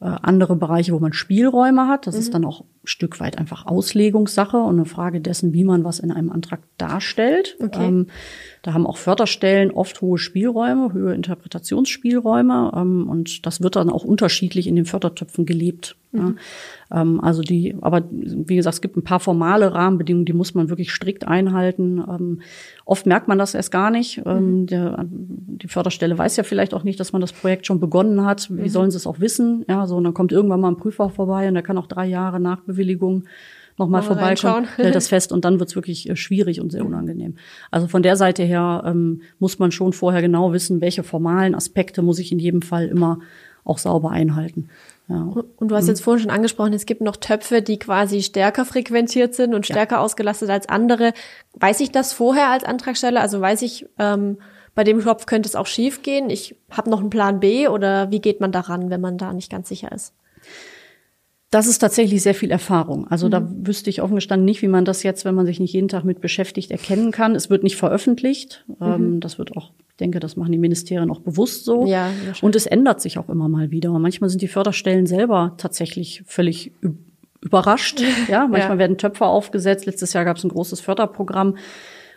[0.00, 2.06] äh, andere Bereiche, wo man Spielräume hat.
[2.06, 2.20] Das mhm.
[2.20, 6.00] ist dann auch ein Stück weit einfach Auslegungssache und eine Frage dessen, wie man was
[6.00, 7.56] in einem Antrag darstellt.
[7.62, 7.86] Okay.
[7.86, 8.06] Ähm,
[8.62, 14.04] da haben auch Förderstellen oft hohe Spielräume, hohe Interpretationsspielräume ähm, und das wird dann auch
[14.04, 15.96] unterschiedlich in den Fördertöpfen gelebt.
[16.12, 16.38] Mhm.
[16.90, 17.02] Ja.
[17.02, 20.68] Ähm, also die, aber wie gesagt, es gibt ein paar formale Rahmenbedingungen, die muss man
[20.68, 22.04] wirklich strikt einhalten.
[22.08, 22.40] Ähm,
[22.84, 24.22] oft merkt man das erst gar nicht.
[24.24, 24.66] Ähm, mhm.
[24.66, 28.48] Der, die Förderstelle weiß ja vielleicht auch nicht, dass man das Projekt schon begonnen hat.
[28.48, 28.68] Wie mhm.
[28.68, 29.64] sollen sie es auch wissen?
[29.68, 32.06] Ja, so und dann kommt irgendwann mal ein Prüfer vorbei und der kann auch drei
[32.06, 33.24] Jahre nach Bewilligung
[33.78, 37.36] nochmal vorbeikommen, stellt das fest und dann wird's wirklich äh, schwierig und sehr unangenehm.
[37.70, 42.02] Also von der Seite her ähm, muss man schon vorher genau wissen, welche formalen Aspekte
[42.02, 43.20] muss ich in jedem Fall immer
[43.64, 44.68] auch sauber einhalten.
[45.08, 45.32] Ja.
[45.56, 49.34] Und du hast jetzt vorhin schon angesprochen, es gibt noch Töpfe, die quasi stärker frequentiert
[49.34, 50.00] sind und stärker ja.
[50.00, 51.12] ausgelastet als andere.
[51.54, 53.20] Weiß ich das vorher als Antragsteller?
[53.20, 54.38] Also weiß ich, ähm,
[54.74, 56.30] bei dem Topf könnte es auch schief gehen.
[56.30, 59.50] Ich habe noch einen Plan B oder wie geht man daran, wenn man da nicht
[59.50, 60.14] ganz sicher ist?
[61.52, 63.06] Das ist tatsächlich sehr viel Erfahrung.
[63.08, 63.30] Also mhm.
[63.30, 65.88] da wüsste ich offen gestanden nicht, wie man das jetzt, wenn man sich nicht jeden
[65.88, 67.34] Tag mit beschäftigt, erkennen kann.
[67.34, 68.64] Es wird nicht veröffentlicht.
[68.68, 68.86] Mhm.
[68.86, 71.84] Ähm, das wird auch, ich denke, das machen die Ministerien auch bewusst so.
[71.86, 72.10] Ja,
[72.40, 73.92] Und es ändert sich auch immer mal wieder.
[73.92, 76.72] Und manchmal sind die Förderstellen selber tatsächlich völlig
[77.42, 78.02] überrascht.
[78.28, 78.78] Ja, manchmal ja.
[78.78, 79.84] werden Töpfe aufgesetzt.
[79.84, 81.56] Letztes Jahr gab es ein großes Förderprogramm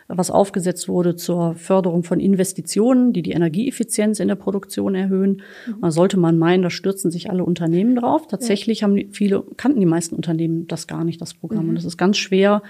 [0.08, 5.42] was aufgesetzt wurde zur Förderung von Investitionen, die die Energieeffizienz in der Produktion erhöhen.
[5.66, 5.80] Mhm.
[5.82, 8.26] Da sollte man meinen, da stürzen sich alle Unternehmen drauf.
[8.26, 8.86] Tatsächlich ja.
[8.86, 11.64] haben viele, kannten die meisten Unternehmen das gar nicht, das Programm.
[11.64, 11.70] Mhm.
[11.70, 12.62] Und es ist ganz schwer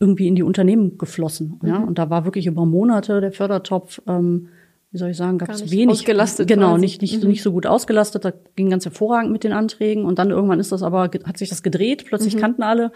[0.00, 1.60] irgendwie in die Unternehmen geflossen.
[1.62, 1.68] Mhm.
[1.68, 1.78] Ja?
[1.78, 4.48] Und da war wirklich über Monate der Fördertopf ähm,
[4.92, 6.00] wie soll ich sagen, gab es wenig.
[6.00, 6.46] Ausgelastet.
[6.46, 7.30] Genau, nicht, nicht, mhm.
[7.30, 8.26] nicht so gut ausgelastet.
[8.26, 10.04] Da ging ganz hervorragend mit den Anträgen.
[10.04, 12.04] Und dann irgendwann ist das aber, hat sich das gedreht.
[12.04, 12.40] Plötzlich mhm.
[12.40, 12.92] kannten alle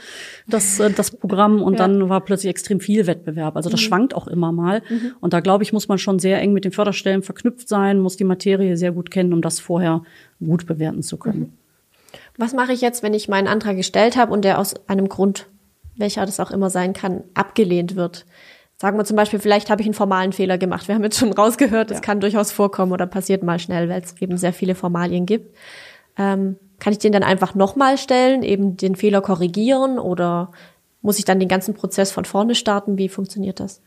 [0.46, 1.78] das, äh, das Programm und ja.
[1.78, 3.56] dann war plötzlich extrem viel Wettbewerb.
[3.56, 3.85] Also das mhm.
[3.85, 4.82] schwankt auch immer mal.
[4.90, 5.12] Mhm.
[5.20, 8.18] Und da glaube ich, muss man schon sehr eng mit den Förderstellen verknüpft sein, muss
[8.18, 10.02] die Materie sehr gut kennen, um das vorher
[10.38, 11.40] gut bewerten zu können.
[11.40, 11.52] Mhm.
[12.37, 15.46] Was mache ich jetzt, wenn ich meinen Antrag gestellt habe und der aus einem Grund,
[15.96, 18.26] welcher das auch immer sein kann, abgelehnt wird?
[18.78, 20.86] Sagen wir zum Beispiel, vielleicht habe ich einen formalen Fehler gemacht.
[20.86, 22.02] Wir haben jetzt schon rausgehört, das ja.
[22.02, 25.56] kann durchaus vorkommen oder passiert mal schnell, weil es eben sehr viele Formalien gibt.
[26.18, 30.50] Ähm, kann ich den dann einfach nochmal stellen, eben den Fehler korrigieren oder
[31.00, 32.98] muss ich dann den ganzen Prozess von vorne starten?
[32.98, 33.80] Wie funktioniert das?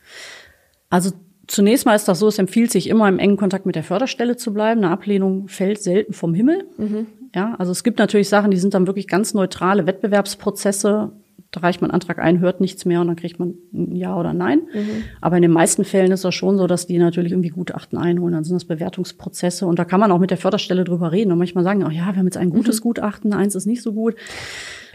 [0.90, 1.12] Also
[1.46, 4.38] zunächst mal ist das so, es empfiehlt sich immer im engen Kontakt mit der Förderstelle
[4.38, 4.84] zu bleiben.
[4.84, 6.68] Eine Ablehnung fällt selten vom Himmel.
[6.78, 7.08] Mhm.
[7.36, 11.12] Ja, also es gibt natürlich Sachen, die sind dann wirklich ganz neutrale Wettbewerbsprozesse
[11.52, 14.34] da reicht man Antrag ein, hört nichts mehr und dann kriegt man ein Ja oder
[14.34, 14.62] Nein.
[14.74, 15.04] Mhm.
[15.22, 18.34] Aber in den meisten Fällen ist das schon so, dass die natürlich irgendwie Gutachten einholen.
[18.34, 21.38] Dann sind das Bewertungsprozesse und da kann man auch mit der Förderstelle drüber reden und
[21.38, 22.84] manchmal sagen, oh ja, wir haben jetzt ein gutes mhm.
[22.84, 24.16] Gutachten, eins ist nicht so gut.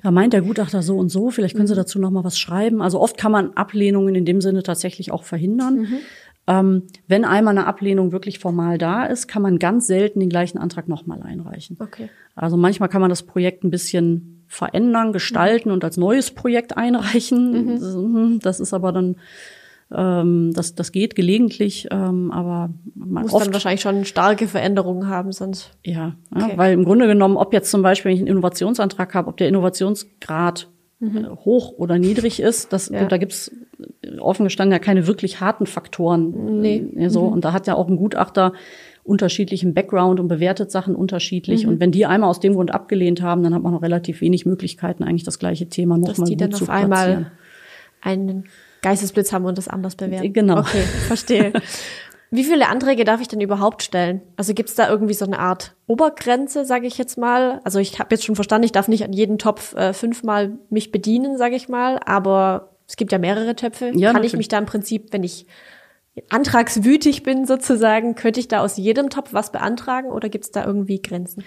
[0.02, 1.78] Da meint der Gutachter so und so, vielleicht können Sie mhm.
[1.78, 2.82] dazu noch mal was schreiben.
[2.82, 5.76] Also oft kann man Ablehnungen in dem Sinne tatsächlich auch verhindern.
[5.76, 5.98] Mhm.
[6.46, 10.58] Ähm, wenn einmal eine Ablehnung wirklich formal da ist, kann man ganz selten den gleichen
[10.58, 11.78] Antrag nochmal einreichen.
[11.80, 12.10] Okay.
[12.34, 17.76] Also manchmal kann man das Projekt ein bisschen verändern, gestalten und als neues Projekt einreichen.
[17.76, 18.38] Mhm.
[18.40, 19.16] Das ist aber dann
[19.94, 25.08] ähm, das, das geht gelegentlich, ähm, aber man muss oft, dann wahrscheinlich schon starke Veränderungen
[25.08, 25.72] haben, sonst.
[25.84, 26.50] Ja, okay.
[26.50, 29.36] ja, weil im Grunde genommen, ob jetzt zum Beispiel, wenn ich einen Innovationsantrag habe, ob
[29.36, 30.68] der Innovationsgrad
[31.00, 31.16] mhm.
[31.16, 33.04] Äh, hoch oder niedrig ist, das, ja.
[33.04, 33.52] da gibt's
[34.18, 36.60] offen gestanden ja keine wirklich harten Faktoren.
[36.60, 36.88] Nee.
[36.96, 37.26] Äh, so.
[37.26, 37.34] Mhm.
[37.34, 38.52] Und da hat ja auch ein Gutachter
[39.04, 41.64] unterschiedlichen Background und bewertet Sachen unterschiedlich.
[41.64, 41.72] Mhm.
[41.72, 44.46] Und wenn die einmal aus dem Grund abgelehnt haben, dann hat man noch relativ wenig
[44.46, 47.30] Möglichkeiten, eigentlich das gleiche Thema nochmal gut dann zu auf einmal
[48.00, 48.44] einen
[48.82, 50.32] Geistesblitz haben und das anders bewerten.
[50.32, 50.58] Genau.
[50.58, 51.52] Okay, verstehe.
[52.30, 54.20] Wie viele Anträge darf ich denn überhaupt stellen?
[54.36, 57.60] Also gibt es da irgendwie so eine Art Obergrenze, sage ich jetzt mal?
[57.62, 60.90] Also ich habe jetzt schon verstanden, ich darf nicht an jeden Topf äh, fünfmal mich
[60.90, 63.86] bedienen, sage ich mal, aber es gibt ja mehrere Töpfe.
[63.86, 64.32] Ja, Kann natürlich.
[64.32, 65.46] ich mich da im Prinzip, wenn ich
[66.30, 70.64] antragswütig bin sozusagen, könnte ich da aus jedem Topf was beantragen oder gibt es da
[70.64, 71.44] irgendwie Grenzen?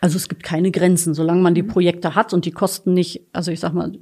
[0.00, 1.68] Also es gibt keine Grenzen, solange man die mhm.
[1.68, 3.92] Projekte hat und die Kosten nicht, also ich sag mal,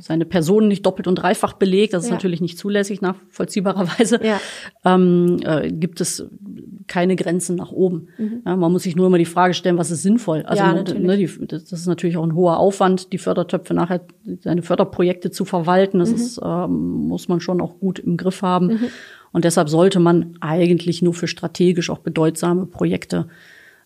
[0.00, 2.14] seine Personen nicht doppelt und dreifach belegt, das ist ja.
[2.14, 4.40] natürlich nicht zulässig nachvollziehbarerweise, ja.
[4.84, 6.26] ähm, äh, gibt es
[6.86, 8.08] keine Grenzen nach oben.
[8.18, 8.42] Mhm.
[8.44, 10.42] Ja, man muss sich nur immer die Frage stellen, was ist sinnvoll.
[10.42, 14.00] Also ja, ne, die, das ist natürlich auch ein hoher Aufwand, die Fördertöpfe nachher,
[14.40, 15.98] seine Förderprojekte zu verwalten.
[15.98, 16.16] Das mhm.
[16.16, 18.66] ist, ähm, muss man schon auch gut im Griff haben.
[18.66, 18.88] Mhm.
[19.34, 23.26] Und deshalb sollte man eigentlich nur für strategisch auch bedeutsame Projekte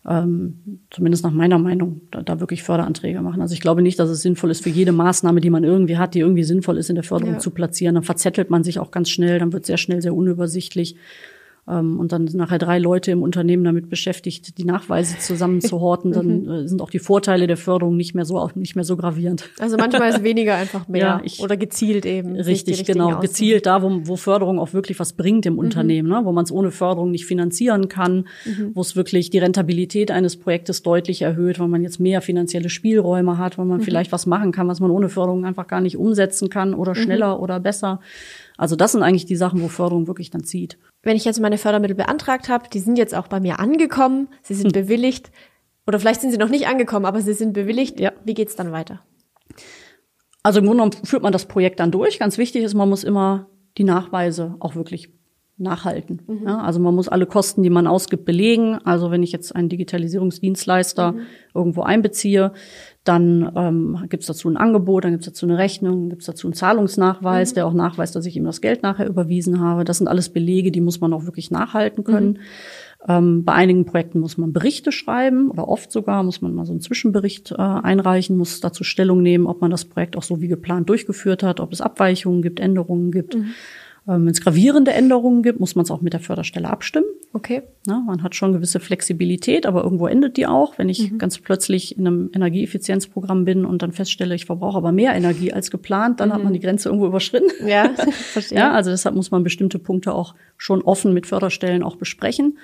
[0.06, 3.42] ähm, zumindest nach meiner Meinung, da, da, wirklich Förderanträge machen.
[3.42, 6.14] Also ich glaube nicht, dass es sinnvoll ist, für jede Maßnahme, die man irgendwie hat,
[6.14, 7.40] die irgendwie sinnvoll ist, in der Förderung ja.
[7.40, 7.94] zu platzieren.
[7.94, 10.96] Dann verzettelt man sich auch ganz schnell, dann wird sehr schnell sehr unübersichtlich.
[11.68, 16.26] Ähm, und dann sind nachher drei Leute im Unternehmen damit beschäftigt, die Nachweise zusammenzuhorten, dann
[16.42, 16.50] mhm.
[16.50, 19.50] äh, sind auch die Vorteile der Förderung nicht mehr so nicht mehr so gravierend.
[19.58, 22.36] Also manchmal ist weniger einfach mehr ja, ich, oder gezielt eben.
[22.36, 25.58] Richtig, genau, gezielt da, wo, wo Förderung auch wirklich was bringt im mhm.
[25.58, 26.20] Unternehmen, ne?
[26.24, 28.70] wo man es ohne Förderung nicht finanzieren kann, mhm.
[28.74, 33.36] wo es wirklich die Rentabilität eines Projektes deutlich erhöht, weil man jetzt mehr finanzielle Spielräume
[33.36, 33.82] hat, weil man mhm.
[33.82, 37.02] vielleicht was machen kann, was man ohne Förderung einfach gar nicht umsetzen kann oder mhm.
[37.02, 38.00] schneller oder besser.
[38.56, 40.78] Also das sind eigentlich die Sachen, wo Förderung wirklich dann zieht.
[41.02, 44.54] Wenn ich jetzt meine Fördermittel beantragt habe, die sind jetzt auch bei mir angekommen, sie
[44.54, 44.82] sind hm.
[44.82, 45.30] bewilligt
[45.86, 47.98] oder vielleicht sind sie noch nicht angekommen, aber sie sind bewilligt.
[47.98, 48.12] Ja.
[48.24, 49.00] Wie geht's dann weiter?
[50.42, 52.18] Also im Grunde genommen führt man das Projekt dann durch.
[52.18, 55.10] Ganz wichtig ist, man muss immer die Nachweise auch wirklich
[55.58, 56.22] nachhalten.
[56.26, 56.46] Mhm.
[56.46, 58.78] Ja, also man muss alle Kosten, die man ausgibt, belegen.
[58.84, 61.20] Also wenn ich jetzt einen Digitalisierungsdienstleister mhm.
[61.54, 62.52] irgendwo einbeziehe,
[63.08, 66.26] dann ähm, gibt es dazu ein Angebot, dann gibt es dazu eine Rechnung, gibt es
[66.26, 67.54] dazu einen Zahlungsnachweis, mhm.
[67.54, 69.84] der auch nachweist, dass ich ihm das Geld nachher überwiesen habe.
[69.84, 72.28] Das sind alles Belege, die muss man auch wirklich nachhalten können.
[72.28, 72.38] Mhm.
[73.08, 76.72] Ähm, bei einigen Projekten muss man Berichte schreiben oder oft sogar muss man mal so
[76.72, 80.48] einen Zwischenbericht äh, einreichen, muss dazu Stellung nehmen, ob man das Projekt auch so wie
[80.48, 83.36] geplant durchgeführt hat, ob es Abweichungen gibt, Änderungen gibt.
[83.36, 83.46] Mhm.
[84.08, 87.06] Ähm, Wenn es gravierende Änderungen gibt, muss man es auch mit der Förderstelle abstimmen.
[87.34, 87.62] Okay.
[87.86, 90.78] Ja, man hat schon gewisse Flexibilität, aber irgendwo endet die auch.
[90.78, 91.18] Wenn ich mhm.
[91.18, 95.70] ganz plötzlich in einem Energieeffizienzprogramm bin und dann feststelle, ich verbrauche aber mehr Energie als
[95.70, 96.32] geplant, dann mhm.
[96.32, 97.50] hat man die Grenze irgendwo überschritten.
[97.66, 97.90] Ja,
[98.32, 98.58] verstehe.
[98.58, 102.58] Ja, also deshalb muss man bestimmte Punkte auch schon offen mit Förderstellen auch besprechen.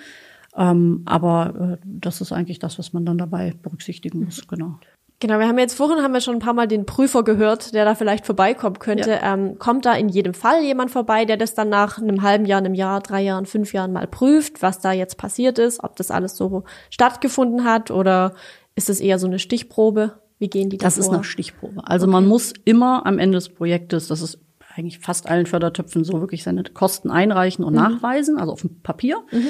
[0.57, 4.79] Ähm, aber äh, das ist eigentlich das, was man dann dabei berücksichtigen muss, genau.
[5.21, 7.85] Genau, wir haben jetzt vorhin haben wir schon ein paar Mal den Prüfer gehört, der
[7.85, 9.11] da vielleicht vorbeikommen könnte.
[9.11, 9.35] Ja.
[9.35, 12.59] Ähm, kommt da in jedem Fall jemand vorbei, der das dann nach einem halben Jahr,
[12.59, 16.11] einem Jahr, drei Jahren, fünf Jahren mal prüft, was da jetzt passiert ist, ob das
[16.11, 18.35] alles so stattgefunden hat oder
[18.75, 20.19] ist es eher so eine Stichprobe?
[20.39, 21.05] Wie gehen die da Das vor?
[21.05, 21.83] ist eine Stichprobe.
[21.85, 22.13] Also okay.
[22.13, 24.41] man muss immer am Ende des Projektes, das ist
[24.77, 27.81] eigentlich fast allen Fördertöpfen so wirklich seine Kosten einreichen und mhm.
[27.81, 29.23] nachweisen, also auf dem Papier.
[29.31, 29.49] Mhm.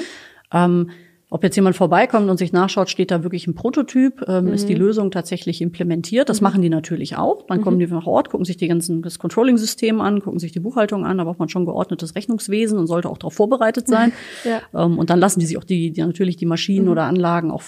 [0.53, 0.91] Ähm,
[1.29, 4.53] ob jetzt jemand vorbeikommt und sich nachschaut, steht da wirklich ein Prototyp, ähm, mhm.
[4.53, 6.29] ist die Lösung tatsächlich implementiert.
[6.29, 6.45] Das mhm.
[6.45, 7.47] machen die natürlich auch.
[7.47, 7.63] Dann mhm.
[7.63, 11.03] kommen die nach Ort, gucken sich die ganzen das Controlling-System an, gucken sich die Buchhaltung
[11.03, 11.17] an.
[11.17, 14.13] Da braucht man schon geordnetes Rechnungswesen und sollte auch darauf vorbereitet sein.
[14.43, 14.61] ja.
[14.79, 16.91] ähm, und dann lassen die sich auch die, die natürlich die Maschinen mhm.
[16.91, 17.63] oder Anlagen auch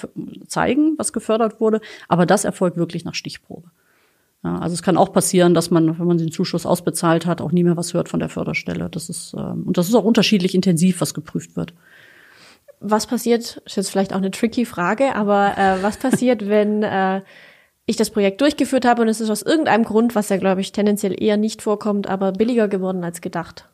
[0.47, 1.81] zeigen, was gefördert wurde.
[2.07, 3.71] Aber das erfolgt wirklich nach Stichprobe.
[4.43, 7.51] Ja, also es kann auch passieren, dass man, wenn man den Zuschuss ausbezahlt hat, auch
[7.51, 8.87] nie mehr was hört von der Förderstelle.
[8.91, 11.73] Das ist ähm, und das ist auch unterschiedlich intensiv, was geprüft wird
[12.79, 17.21] was passiert, ist jetzt vielleicht auch eine tricky Frage, aber äh, was passiert, wenn äh,
[17.85, 20.71] ich das Projekt durchgeführt habe und es ist aus irgendeinem Grund, was ja, glaube ich,
[20.71, 23.69] tendenziell eher nicht vorkommt, aber billiger geworden als gedacht?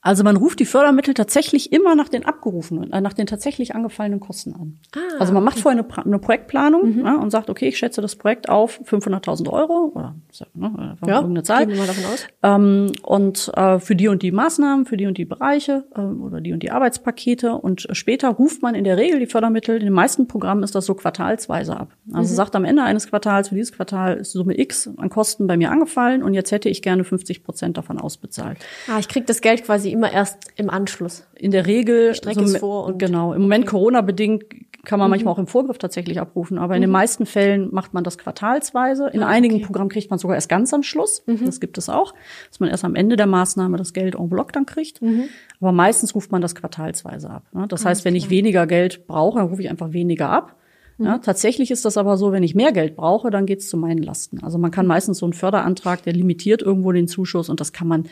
[0.00, 4.20] Also man ruft die Fördermittel tatsächlich immer nach den abgerufenen, äh, nach den tatsächlich angefallenen
[4.20, 4.78] Kosten an.
[4.94, 7.04] Ah, also man macht vorher eine, eine Projektplanung mhm.
[7.04, 10.14] ja, und sagt, okay, ich schätze das Projekt auf 500.000 Euro oder
[10.54, 11.66] ne, ja, irgendeine Zahl.
[11.66, 12.26] Gehen wir mal davon aus.
[12.42, 16.40] Ähm, und äh, für die und die Maßnahmen, für die und die Bereiche äh, oder
[16.40, 19.76] die und die Arbeitspakete und später ruft man in der Regel die Fördermittel.
[19.76, 21.90] In den meisten Programmen ist das so quartalsweise ab.
[22.12, 22.36] Also mhm.
[22.36, 25.72] sagt am Ende eines Quartals, für dieses Quartal ist Summe X an Kosten bei mir
[25.72, 28.58] angefallen und jetzt hätte ich gerne 50 Prozent davon ausbezahlt.
[28.86, 31.24] Ah, ich krieg das Geld quasi quasi immer erst im Anschluss.
[31.34, 32.14] In der Regel.
[32.14, 33.32] Strecke so, vor und genau.
[33.32, 33.70] Im Moment okay.
[33.70, 34.44] Corona-bedingt
[34.84, 35.10] kann man mhm.
[35.10, 36.94] manchmal auch im Vorgriff tatsächlich abrufen, aber in den mhm.
[36.94, 39.10] meisten Fällen macht man das quartalsweise.
[39.12, 39.64] In ah, einigen okay.
[39.64, 41.22] Programmen kriegt man sogar erst ganz am Schluss.
[41.26, 41.44] Mhm.
[41.44, 42.14] Das gibt es auch,
[42.48, 45.02] dass man erst am Ende der Maßnahme das Geld en bloc dann kriegt.
[45.02, 45.24] Mhm.
[45.60, 47.44] Aber meistens ruft man das quartalsweise ab.
[47.52, 47.66] Ne?
[47.68, 50.54] Das heißt, wenn ich weniger Geld brauche, dann rufe ich einfach weniger ab.
[51.00, 51.22] Ja, mhm.
[51.22, 54.42] tatsächlich ist das aber so, wenn ich mehr Geld brauche, dann geht's zu meinen Lasten.
[54.42, 57.86] Also man kann meistens so einen Förderantrag, der limitiert irgendwo den Zuschuss und das kann
[57.86, 58.04] man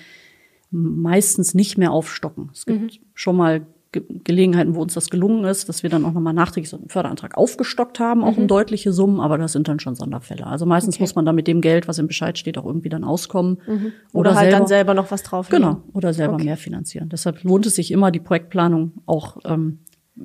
[0.70, 2.50] meistens nicht mehr aufstocken.
[2.52, 2.90] Es gibt mhm.
[3.14, 6.68] schon mal Ge Gelegenheiten, wo uns das gelungen ist, dass wir dann auch nochmal nachträglich
[6.68, 8.42] so einen Förderantrag aufgestockt haben, auch mhm.
[8.42, 10.46] um deutliche Summen, aber das sind dann schon Sonderfälle.
[10.46, 11.04] Also meistens okay.
[11.04, 13.58] muss man da mit dem Geld, was im Bescheid steht, auch irgendwie dann auskommen.
[13.66, 13.92] Mhm.
[14.12, 15.48] Oder, oder, halt selber, dann selber noch was drauf.
[15.48, 16.44] Genau, oder selber okay.
[16.44, 17.08] mehr finanzieren.
[17.08, 19.78] Deshalb lohnt es sich immer, die Projektplanung auch, ähm,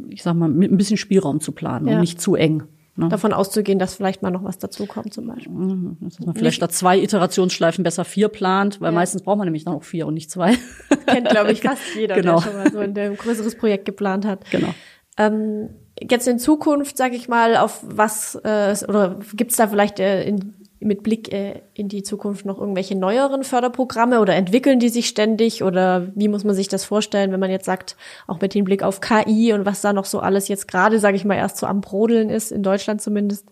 [0.09, 1.93] ich sag mal, mit ein bisschen Spielraum zu planen ja.
[1.93, 2.63] und nicht zu eng.
[3.01, 3.09] Ne?
[3.09, 5.51] Davon auszugehen, dass vielleicht mal noch was dazukommt zum Beispiel.
[5.51, 5.97] Mhm.
[6.01, 8.95] Dass man vielleicht statt zwei Iterationsschleifen besser vier plant, weil ja.
[8.95, 10.55] meistens braucht man nämlich dann auch vier und nicht zwei.
[11.07, 12.39] Kennt, glaube ich, fast jeder, genau.
[12.39, 14.49] der schon mal so ein größeres Projekt geplant hat.
[14.51, 14.73] Genau.
[15.17, 20.23] Ähm, jetzt in Zukunft, sage ich mal, auf was äh, oder gibt's da vielleicht äh,
[20.23, 25.07] in mit Blick äh, in die Zukunft noch irgendwelche neueren Förderprogramme oder entwickeln die sich
[25.07, 27.95] ständig oder wie muss man sich das vorstellen, wenn man jetzt sagt,
[28.27, 31.15] auch mit dem Blick auf KI und was da noch so alles jetzt gerade, sage
[31.15, 33.45] ich mal, erst so am Brodeln ist, in Deutschland zumindest?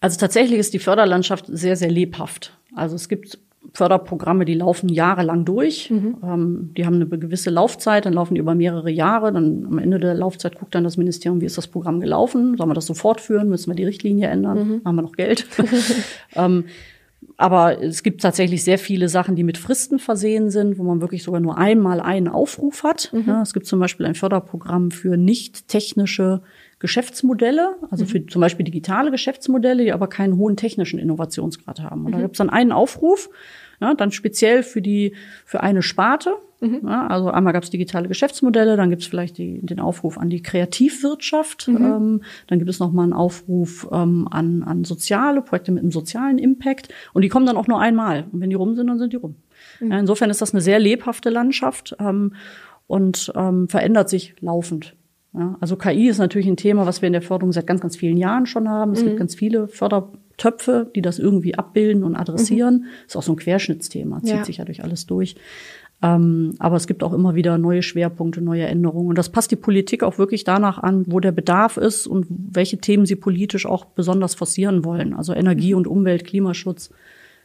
[0.00, 2.56] Also tatsächlich ist die Förderlandschaft sehr, sehr lebhaft.
[2.74, 3.38] Also es gibt
[3.74, 5.90] Förderprogramme, die laufen jahrelang durch.
[5.90, 6.16] Mhm.
[6.22, 9.32] Ähm, die haben eine gewisse Laufzeit, dann laufen die über mehrere Jahre.
[9.32, 12.56] Dann am Ende der Laufzeit guckt dann das Ministerium, wie ist das Programm gelaufen?
[12.56, 13.48] Sollen wir das so fortführen?
[13.48, 14.58] Müssen wir die Richtlinie ändern?
[14.58, 14.80] Mhm.
[14.84, 15.46] Haben wir noch Geld?
[16.34, 16.64] ähm,
[17.36, 21.22] aber es gibt tatsächlich sehr viele Sachen, die mit Fristen versehen sind, wo man wirklich
[21.22, 23.12] sogar nur einmal einen Aufruf hat.
[23.12, 23.24] Mhm.
[23.26, 26.42] Ja, es gibt zum Beispiel ein Förderprogramm für nicht technische
[26.80, 32.04] Geschäftsmodelle, also für zum Beispiel digitale Geschäftsmodelle, die aber keinen hohen technischen Innovationsgrad haben.
[32.04, 32.22] Und da mhm.
[32.22, 33.30] gibt es dann einen Aufruf,
[33.80, 35.14] ja, dann speziell für die
[35.44, 36.34] für eine Sparte.
[36.60, 36.80] Mhm.
[36.84, 40.30] Ja, also einmal gab es digitale Geschäftsmodelle, dann gibt es vielleicht die, den Aufruf an
[40.30, 41.76] die Kreativwirtschaft, mhm.
[41.76, 46.38] ähm, dann gibt es nochmal einen Aufruf ähm, an, an soziale Projekte mit einem sozialen
[46.38, 48.26] Impact und die kommen dann auch nur einmal.
[48.32, 49.36] Und wenn die rum sind, dann sind die rum.
[49.80, 49.92] Mhm.
[49.92, 52.34] Ja, insofern ist das eine sehr lebhafte Landschaft ähm,
[52.86, 54.96] und ähm, verändert sich laufend.
[55.34, 57.96] Ja, also KI ist natürlich ein Thema, was wir in der Förderung seit ganz, ganz
[57.96, 58.92] vielen Jahren schon haben.
[58.92, 59.06] Es mhm.
[59.06, 62.78] gibt ganz viele Fördertöpfe, die das irgendwie abbilden und adressieren.
[62.78, 63.06] Mhm.
[63.06, 64.44] Ist auch so ein Querschnittsthema, zieht ja.
[64.44, 65.36] sich ja durch alles durch.
[66.00, 69.08] Ähm, aber es gibt auch immer wieder neue Schwerpunkte, neue Änderungen.
[69.08, 72.78] Und das passt die Politik auch wirklich danach an, wo der Bedarf ist und welche
[72.78, 75.12] Themen sie politisch auch besonders forcieren wollen.
[75.12, 75.78] Also Energie mhm.
[75.78, 76.90] und Umwelt, Klimaschutz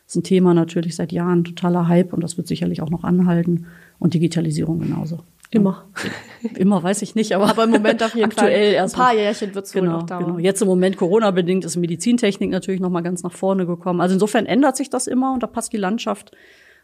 [0.06, 3.66] ist ein Thema natürlich seit Jahren totaler Hype und das wird sicherlich auch noch anhalten.
[4.00, 5.20] Und Digitalisierung genauso.
[5.54, 5.86] Immer.
[6.56, 8.74] Immer weiß ich nicht, aber, aber im Moment auf jeden aktuell Fall.
[8.74, 10.26] Erst ein paar Jährchen wird es genau, wohl noch dauern.
[10.26, 10.40] Genau.
[10.40, 14.02] Jetzt im Moment Corona-bedingt ist Medizintechnik natürlich noch mal ganz nach vorne gekommen.
[14.02, 16.32] Also insofern ändert sich das immer und da passt die Landschaft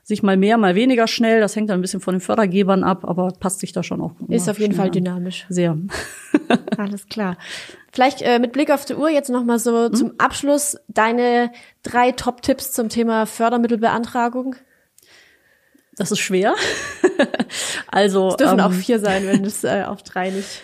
[0.03, 1.39] sich mal mehr, mal weniger schnell.
[1.39, 4.13] Das hängt dann ein bisschen von den Fördergebern ab, aber passt sich da schon auch.
[4.27, 5.45] Ist auf jeden Fall dynamisch.
[5.49, 5.77] Sehr.
[6.77, 7.38] Alles klar.
[7.91, 9.93] Vielleicht äh, mit Blick auf die Uhr jetzt noch mal so hm?
[9.93, 11.51] zum Abschluss deine
[11.84, 14.55] drei Top-Tipps zum Thema Fördermittelbeantragung.
[15.99, 16.55] Das ist schwer.
[17.88, 20.63] also es dürfen ähm, auch vier sein, wenn es äh, auf drei nicht.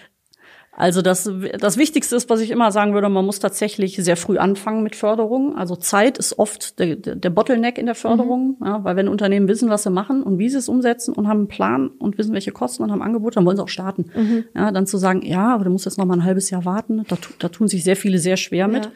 [0.77, 4.37] Also das, das Wichtigste ist, was ich immer sagen würde, man muss tatsächlich sehr früh
[4.37, 5.57] anfangen mit Förderung.
[5.57, 8.65] Also Zeit ist oft der, der Bottleneck in der Förderung, mhm.
[8.65, 11.39] ja, weil wenn Unternehmen wissen, was sie machen und wie sie es umsetzen und haben
[11.39, 14.11] einen Plan und wissen, welche Kosten und haben Angebot, dann wollen sie auch starten.
[14.13, 14.45] Mhm.
[14.53, 17.03] Ja, dann zu sagen, ja, aber du musst jetzt noch mal ein halbes Jahr warten,
[17.07, 18.85] da, da tun sich sehr viele sehr schwer mit.
[18.85, 18.91] Ja.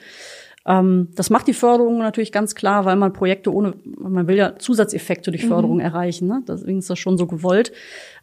[0.66, 4.58] Ähm, das macht die Förderung natürlich ganz klar, weil man Projekte ohne, man will ja
[4.58, 5.50] Zusatzeffekte durch mhm.
[5.50, 5.84] Förderung mhm.
[5.84, 6.28] erreichen.
[6.28, 6.44] Ne?
[6.48, 7.72] Deswegen ist das schon so gewollt.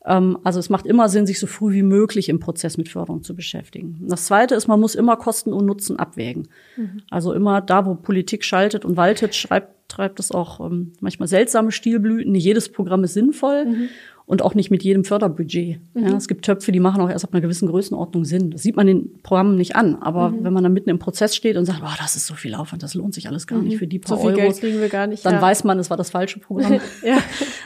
[0.05, 3.23] Ähm, also es macht immer Sinn, sich so früh wie möglich im Prozess mit Förderung
[3.23, 3.99] zu beschäftigen.
[4.09, 6.49] Das Zweite ist, man muss immer Kosten und Nutzen abwägen.
[6.77, 7.03] Mhm.
[7.11, 11.73] Also immer da, wo Politik schaltet und waltet, schreibt, treibt es auch ähm, manchmal seltsame
[11.73, 12.33] Stilblüten.
[12.33, 13.65] Nicht jedes Programm ist sinnvoll.
[13.67, 13.89] Mhm
[14.27, 15.79] und auch nicht mit jedem Förderbudget.
[15.95, 16.03] Mhm.
[16.03, 18.51] Ja, es gibt Töpfe, die machen auch erst ab einer gewissen Größenordnung Sinn.
[18.51, 19.97] Das sieht man den Programmen nicht an.
[20.03, 20.43] Aber mhm.
[20.43, 22.83] wenn man dann mitten im Prozess steht und sagt, oh, das ist so viel Aufwand,
[22.83, 23.69] das lohnt sich alles gar mhm.
[23.69, 25.43] nicht für die paar so viel Euro, Geld kriegen wir gar nicht, dann ja.
[25.43, 26.81] weiß man, es war das falsche Programm.
[27.05, 27.19] ja.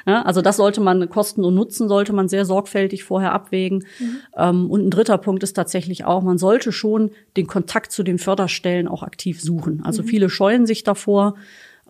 [0.06, 0.22] ja.
[0.22, 3.86] also das sollte man, Kosten und Nutzen sollte man sehr sorgfältig vorher abwägen.
[3.98, 4.16] Mhm.
[4.36, 8.18] Ähm, und ein dritter Punkt ist tatsächlich auch, man sollte schon den Kontakt zu den
[8.18, 9.82] Förderstellen auch aktiv suchen.
[9.82, 10.06] Also mhm.
[10.08, 11.36] viele scheuen sich davor.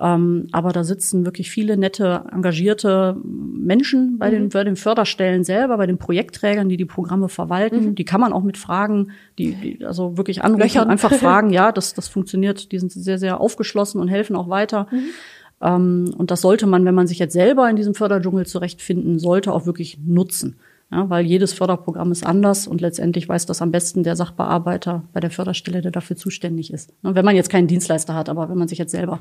[0.00, 4.32] Ähm, aber da sitzen wirklich viele nette, engagierte Menschen bei, mhm.
[4.32, 7.90] den, bei den Förderstellen selber, bei den Projektträgern, die die Programme verwalten.
[7.90, 7.94] Mhm.
[7.96, 10.88] Die kann man auch mit Fragen, die, die also wirklich anrufen, Löchern.
[10.88, 11.50] einfach fragen.
[11.50, 12.72] Ja, das, das funktioniert.
[12.72, 14.86] Die sind sehr, sehr aufgeschlossen und helfen auch weiter.
[14.90, 15.02] Mhm.
[15.60, 19.52] Ähm, und das sollte man, wenn man sich jetzt selber in diesem Förderdschungel zurechtfinden sollte,
[19.52, 20.56] auch wirklich nutzen.
[20.92, 25.20] Ja, weil jedes Förderprogramm ist anders und letztendlich weiß das am besten der Sachbearbeiter bei
[25.20, 26.92] der Förderstelle, der dafür zuständig ist.
[27.02, 29.20] Wenn man jetzt keinen Dienstleister hat, aber wenn man sich jetzt selber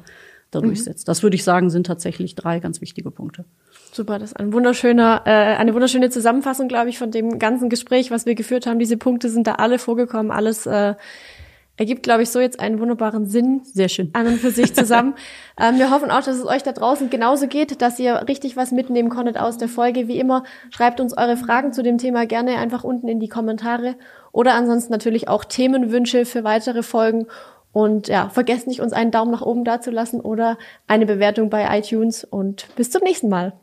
[0.51, 0.65] da mhm.
[0.65, 1.07] durchsetzt.
[1.07, 3.45] Das würde ich sagen, sind tatsächlich drei ganz wichtige Punkte.
[3.91, 8.11] Super, das ist ein wunderschöner, äh, eine wunderschöne Zusammenfassung, glaube ich, von dem ganzen Gespräch,
[8.11, 8.79] was wir geführt haben.
[8.79, 10.95] Diese Punkte sind da alle vorgekommen, alles äh,
[11.79, 13.61] ergibt, glaube ich, so jetzt einen wunderbaren Sinn.
[13.63, 14.09] Sehr schön.
[14.13, 15.15] An und für sich zusammen.
[15.59, 18.71] ähm, wir hoffen auch, dass es euch da draußen genauso geht, dass ihr richtig was
[18.71, 20.07] mitnehmen konntet aus der Folge.
[20.07, 23.95] Wie immer, schreibt uns eure Fragen zu dem Thema gerne einfach unten in die Kommentare
[24.31, 27.27] oder ansonsten natürlich auch Themenwünsche für weitere Folgen.
[27.71, 32.23] Und ja, vergesst nicht, uns einen Daumen nach oben dazulassen oder eine Bewertung bei iTunes
[32.23, 33.53] und bis zum nächsten Mal.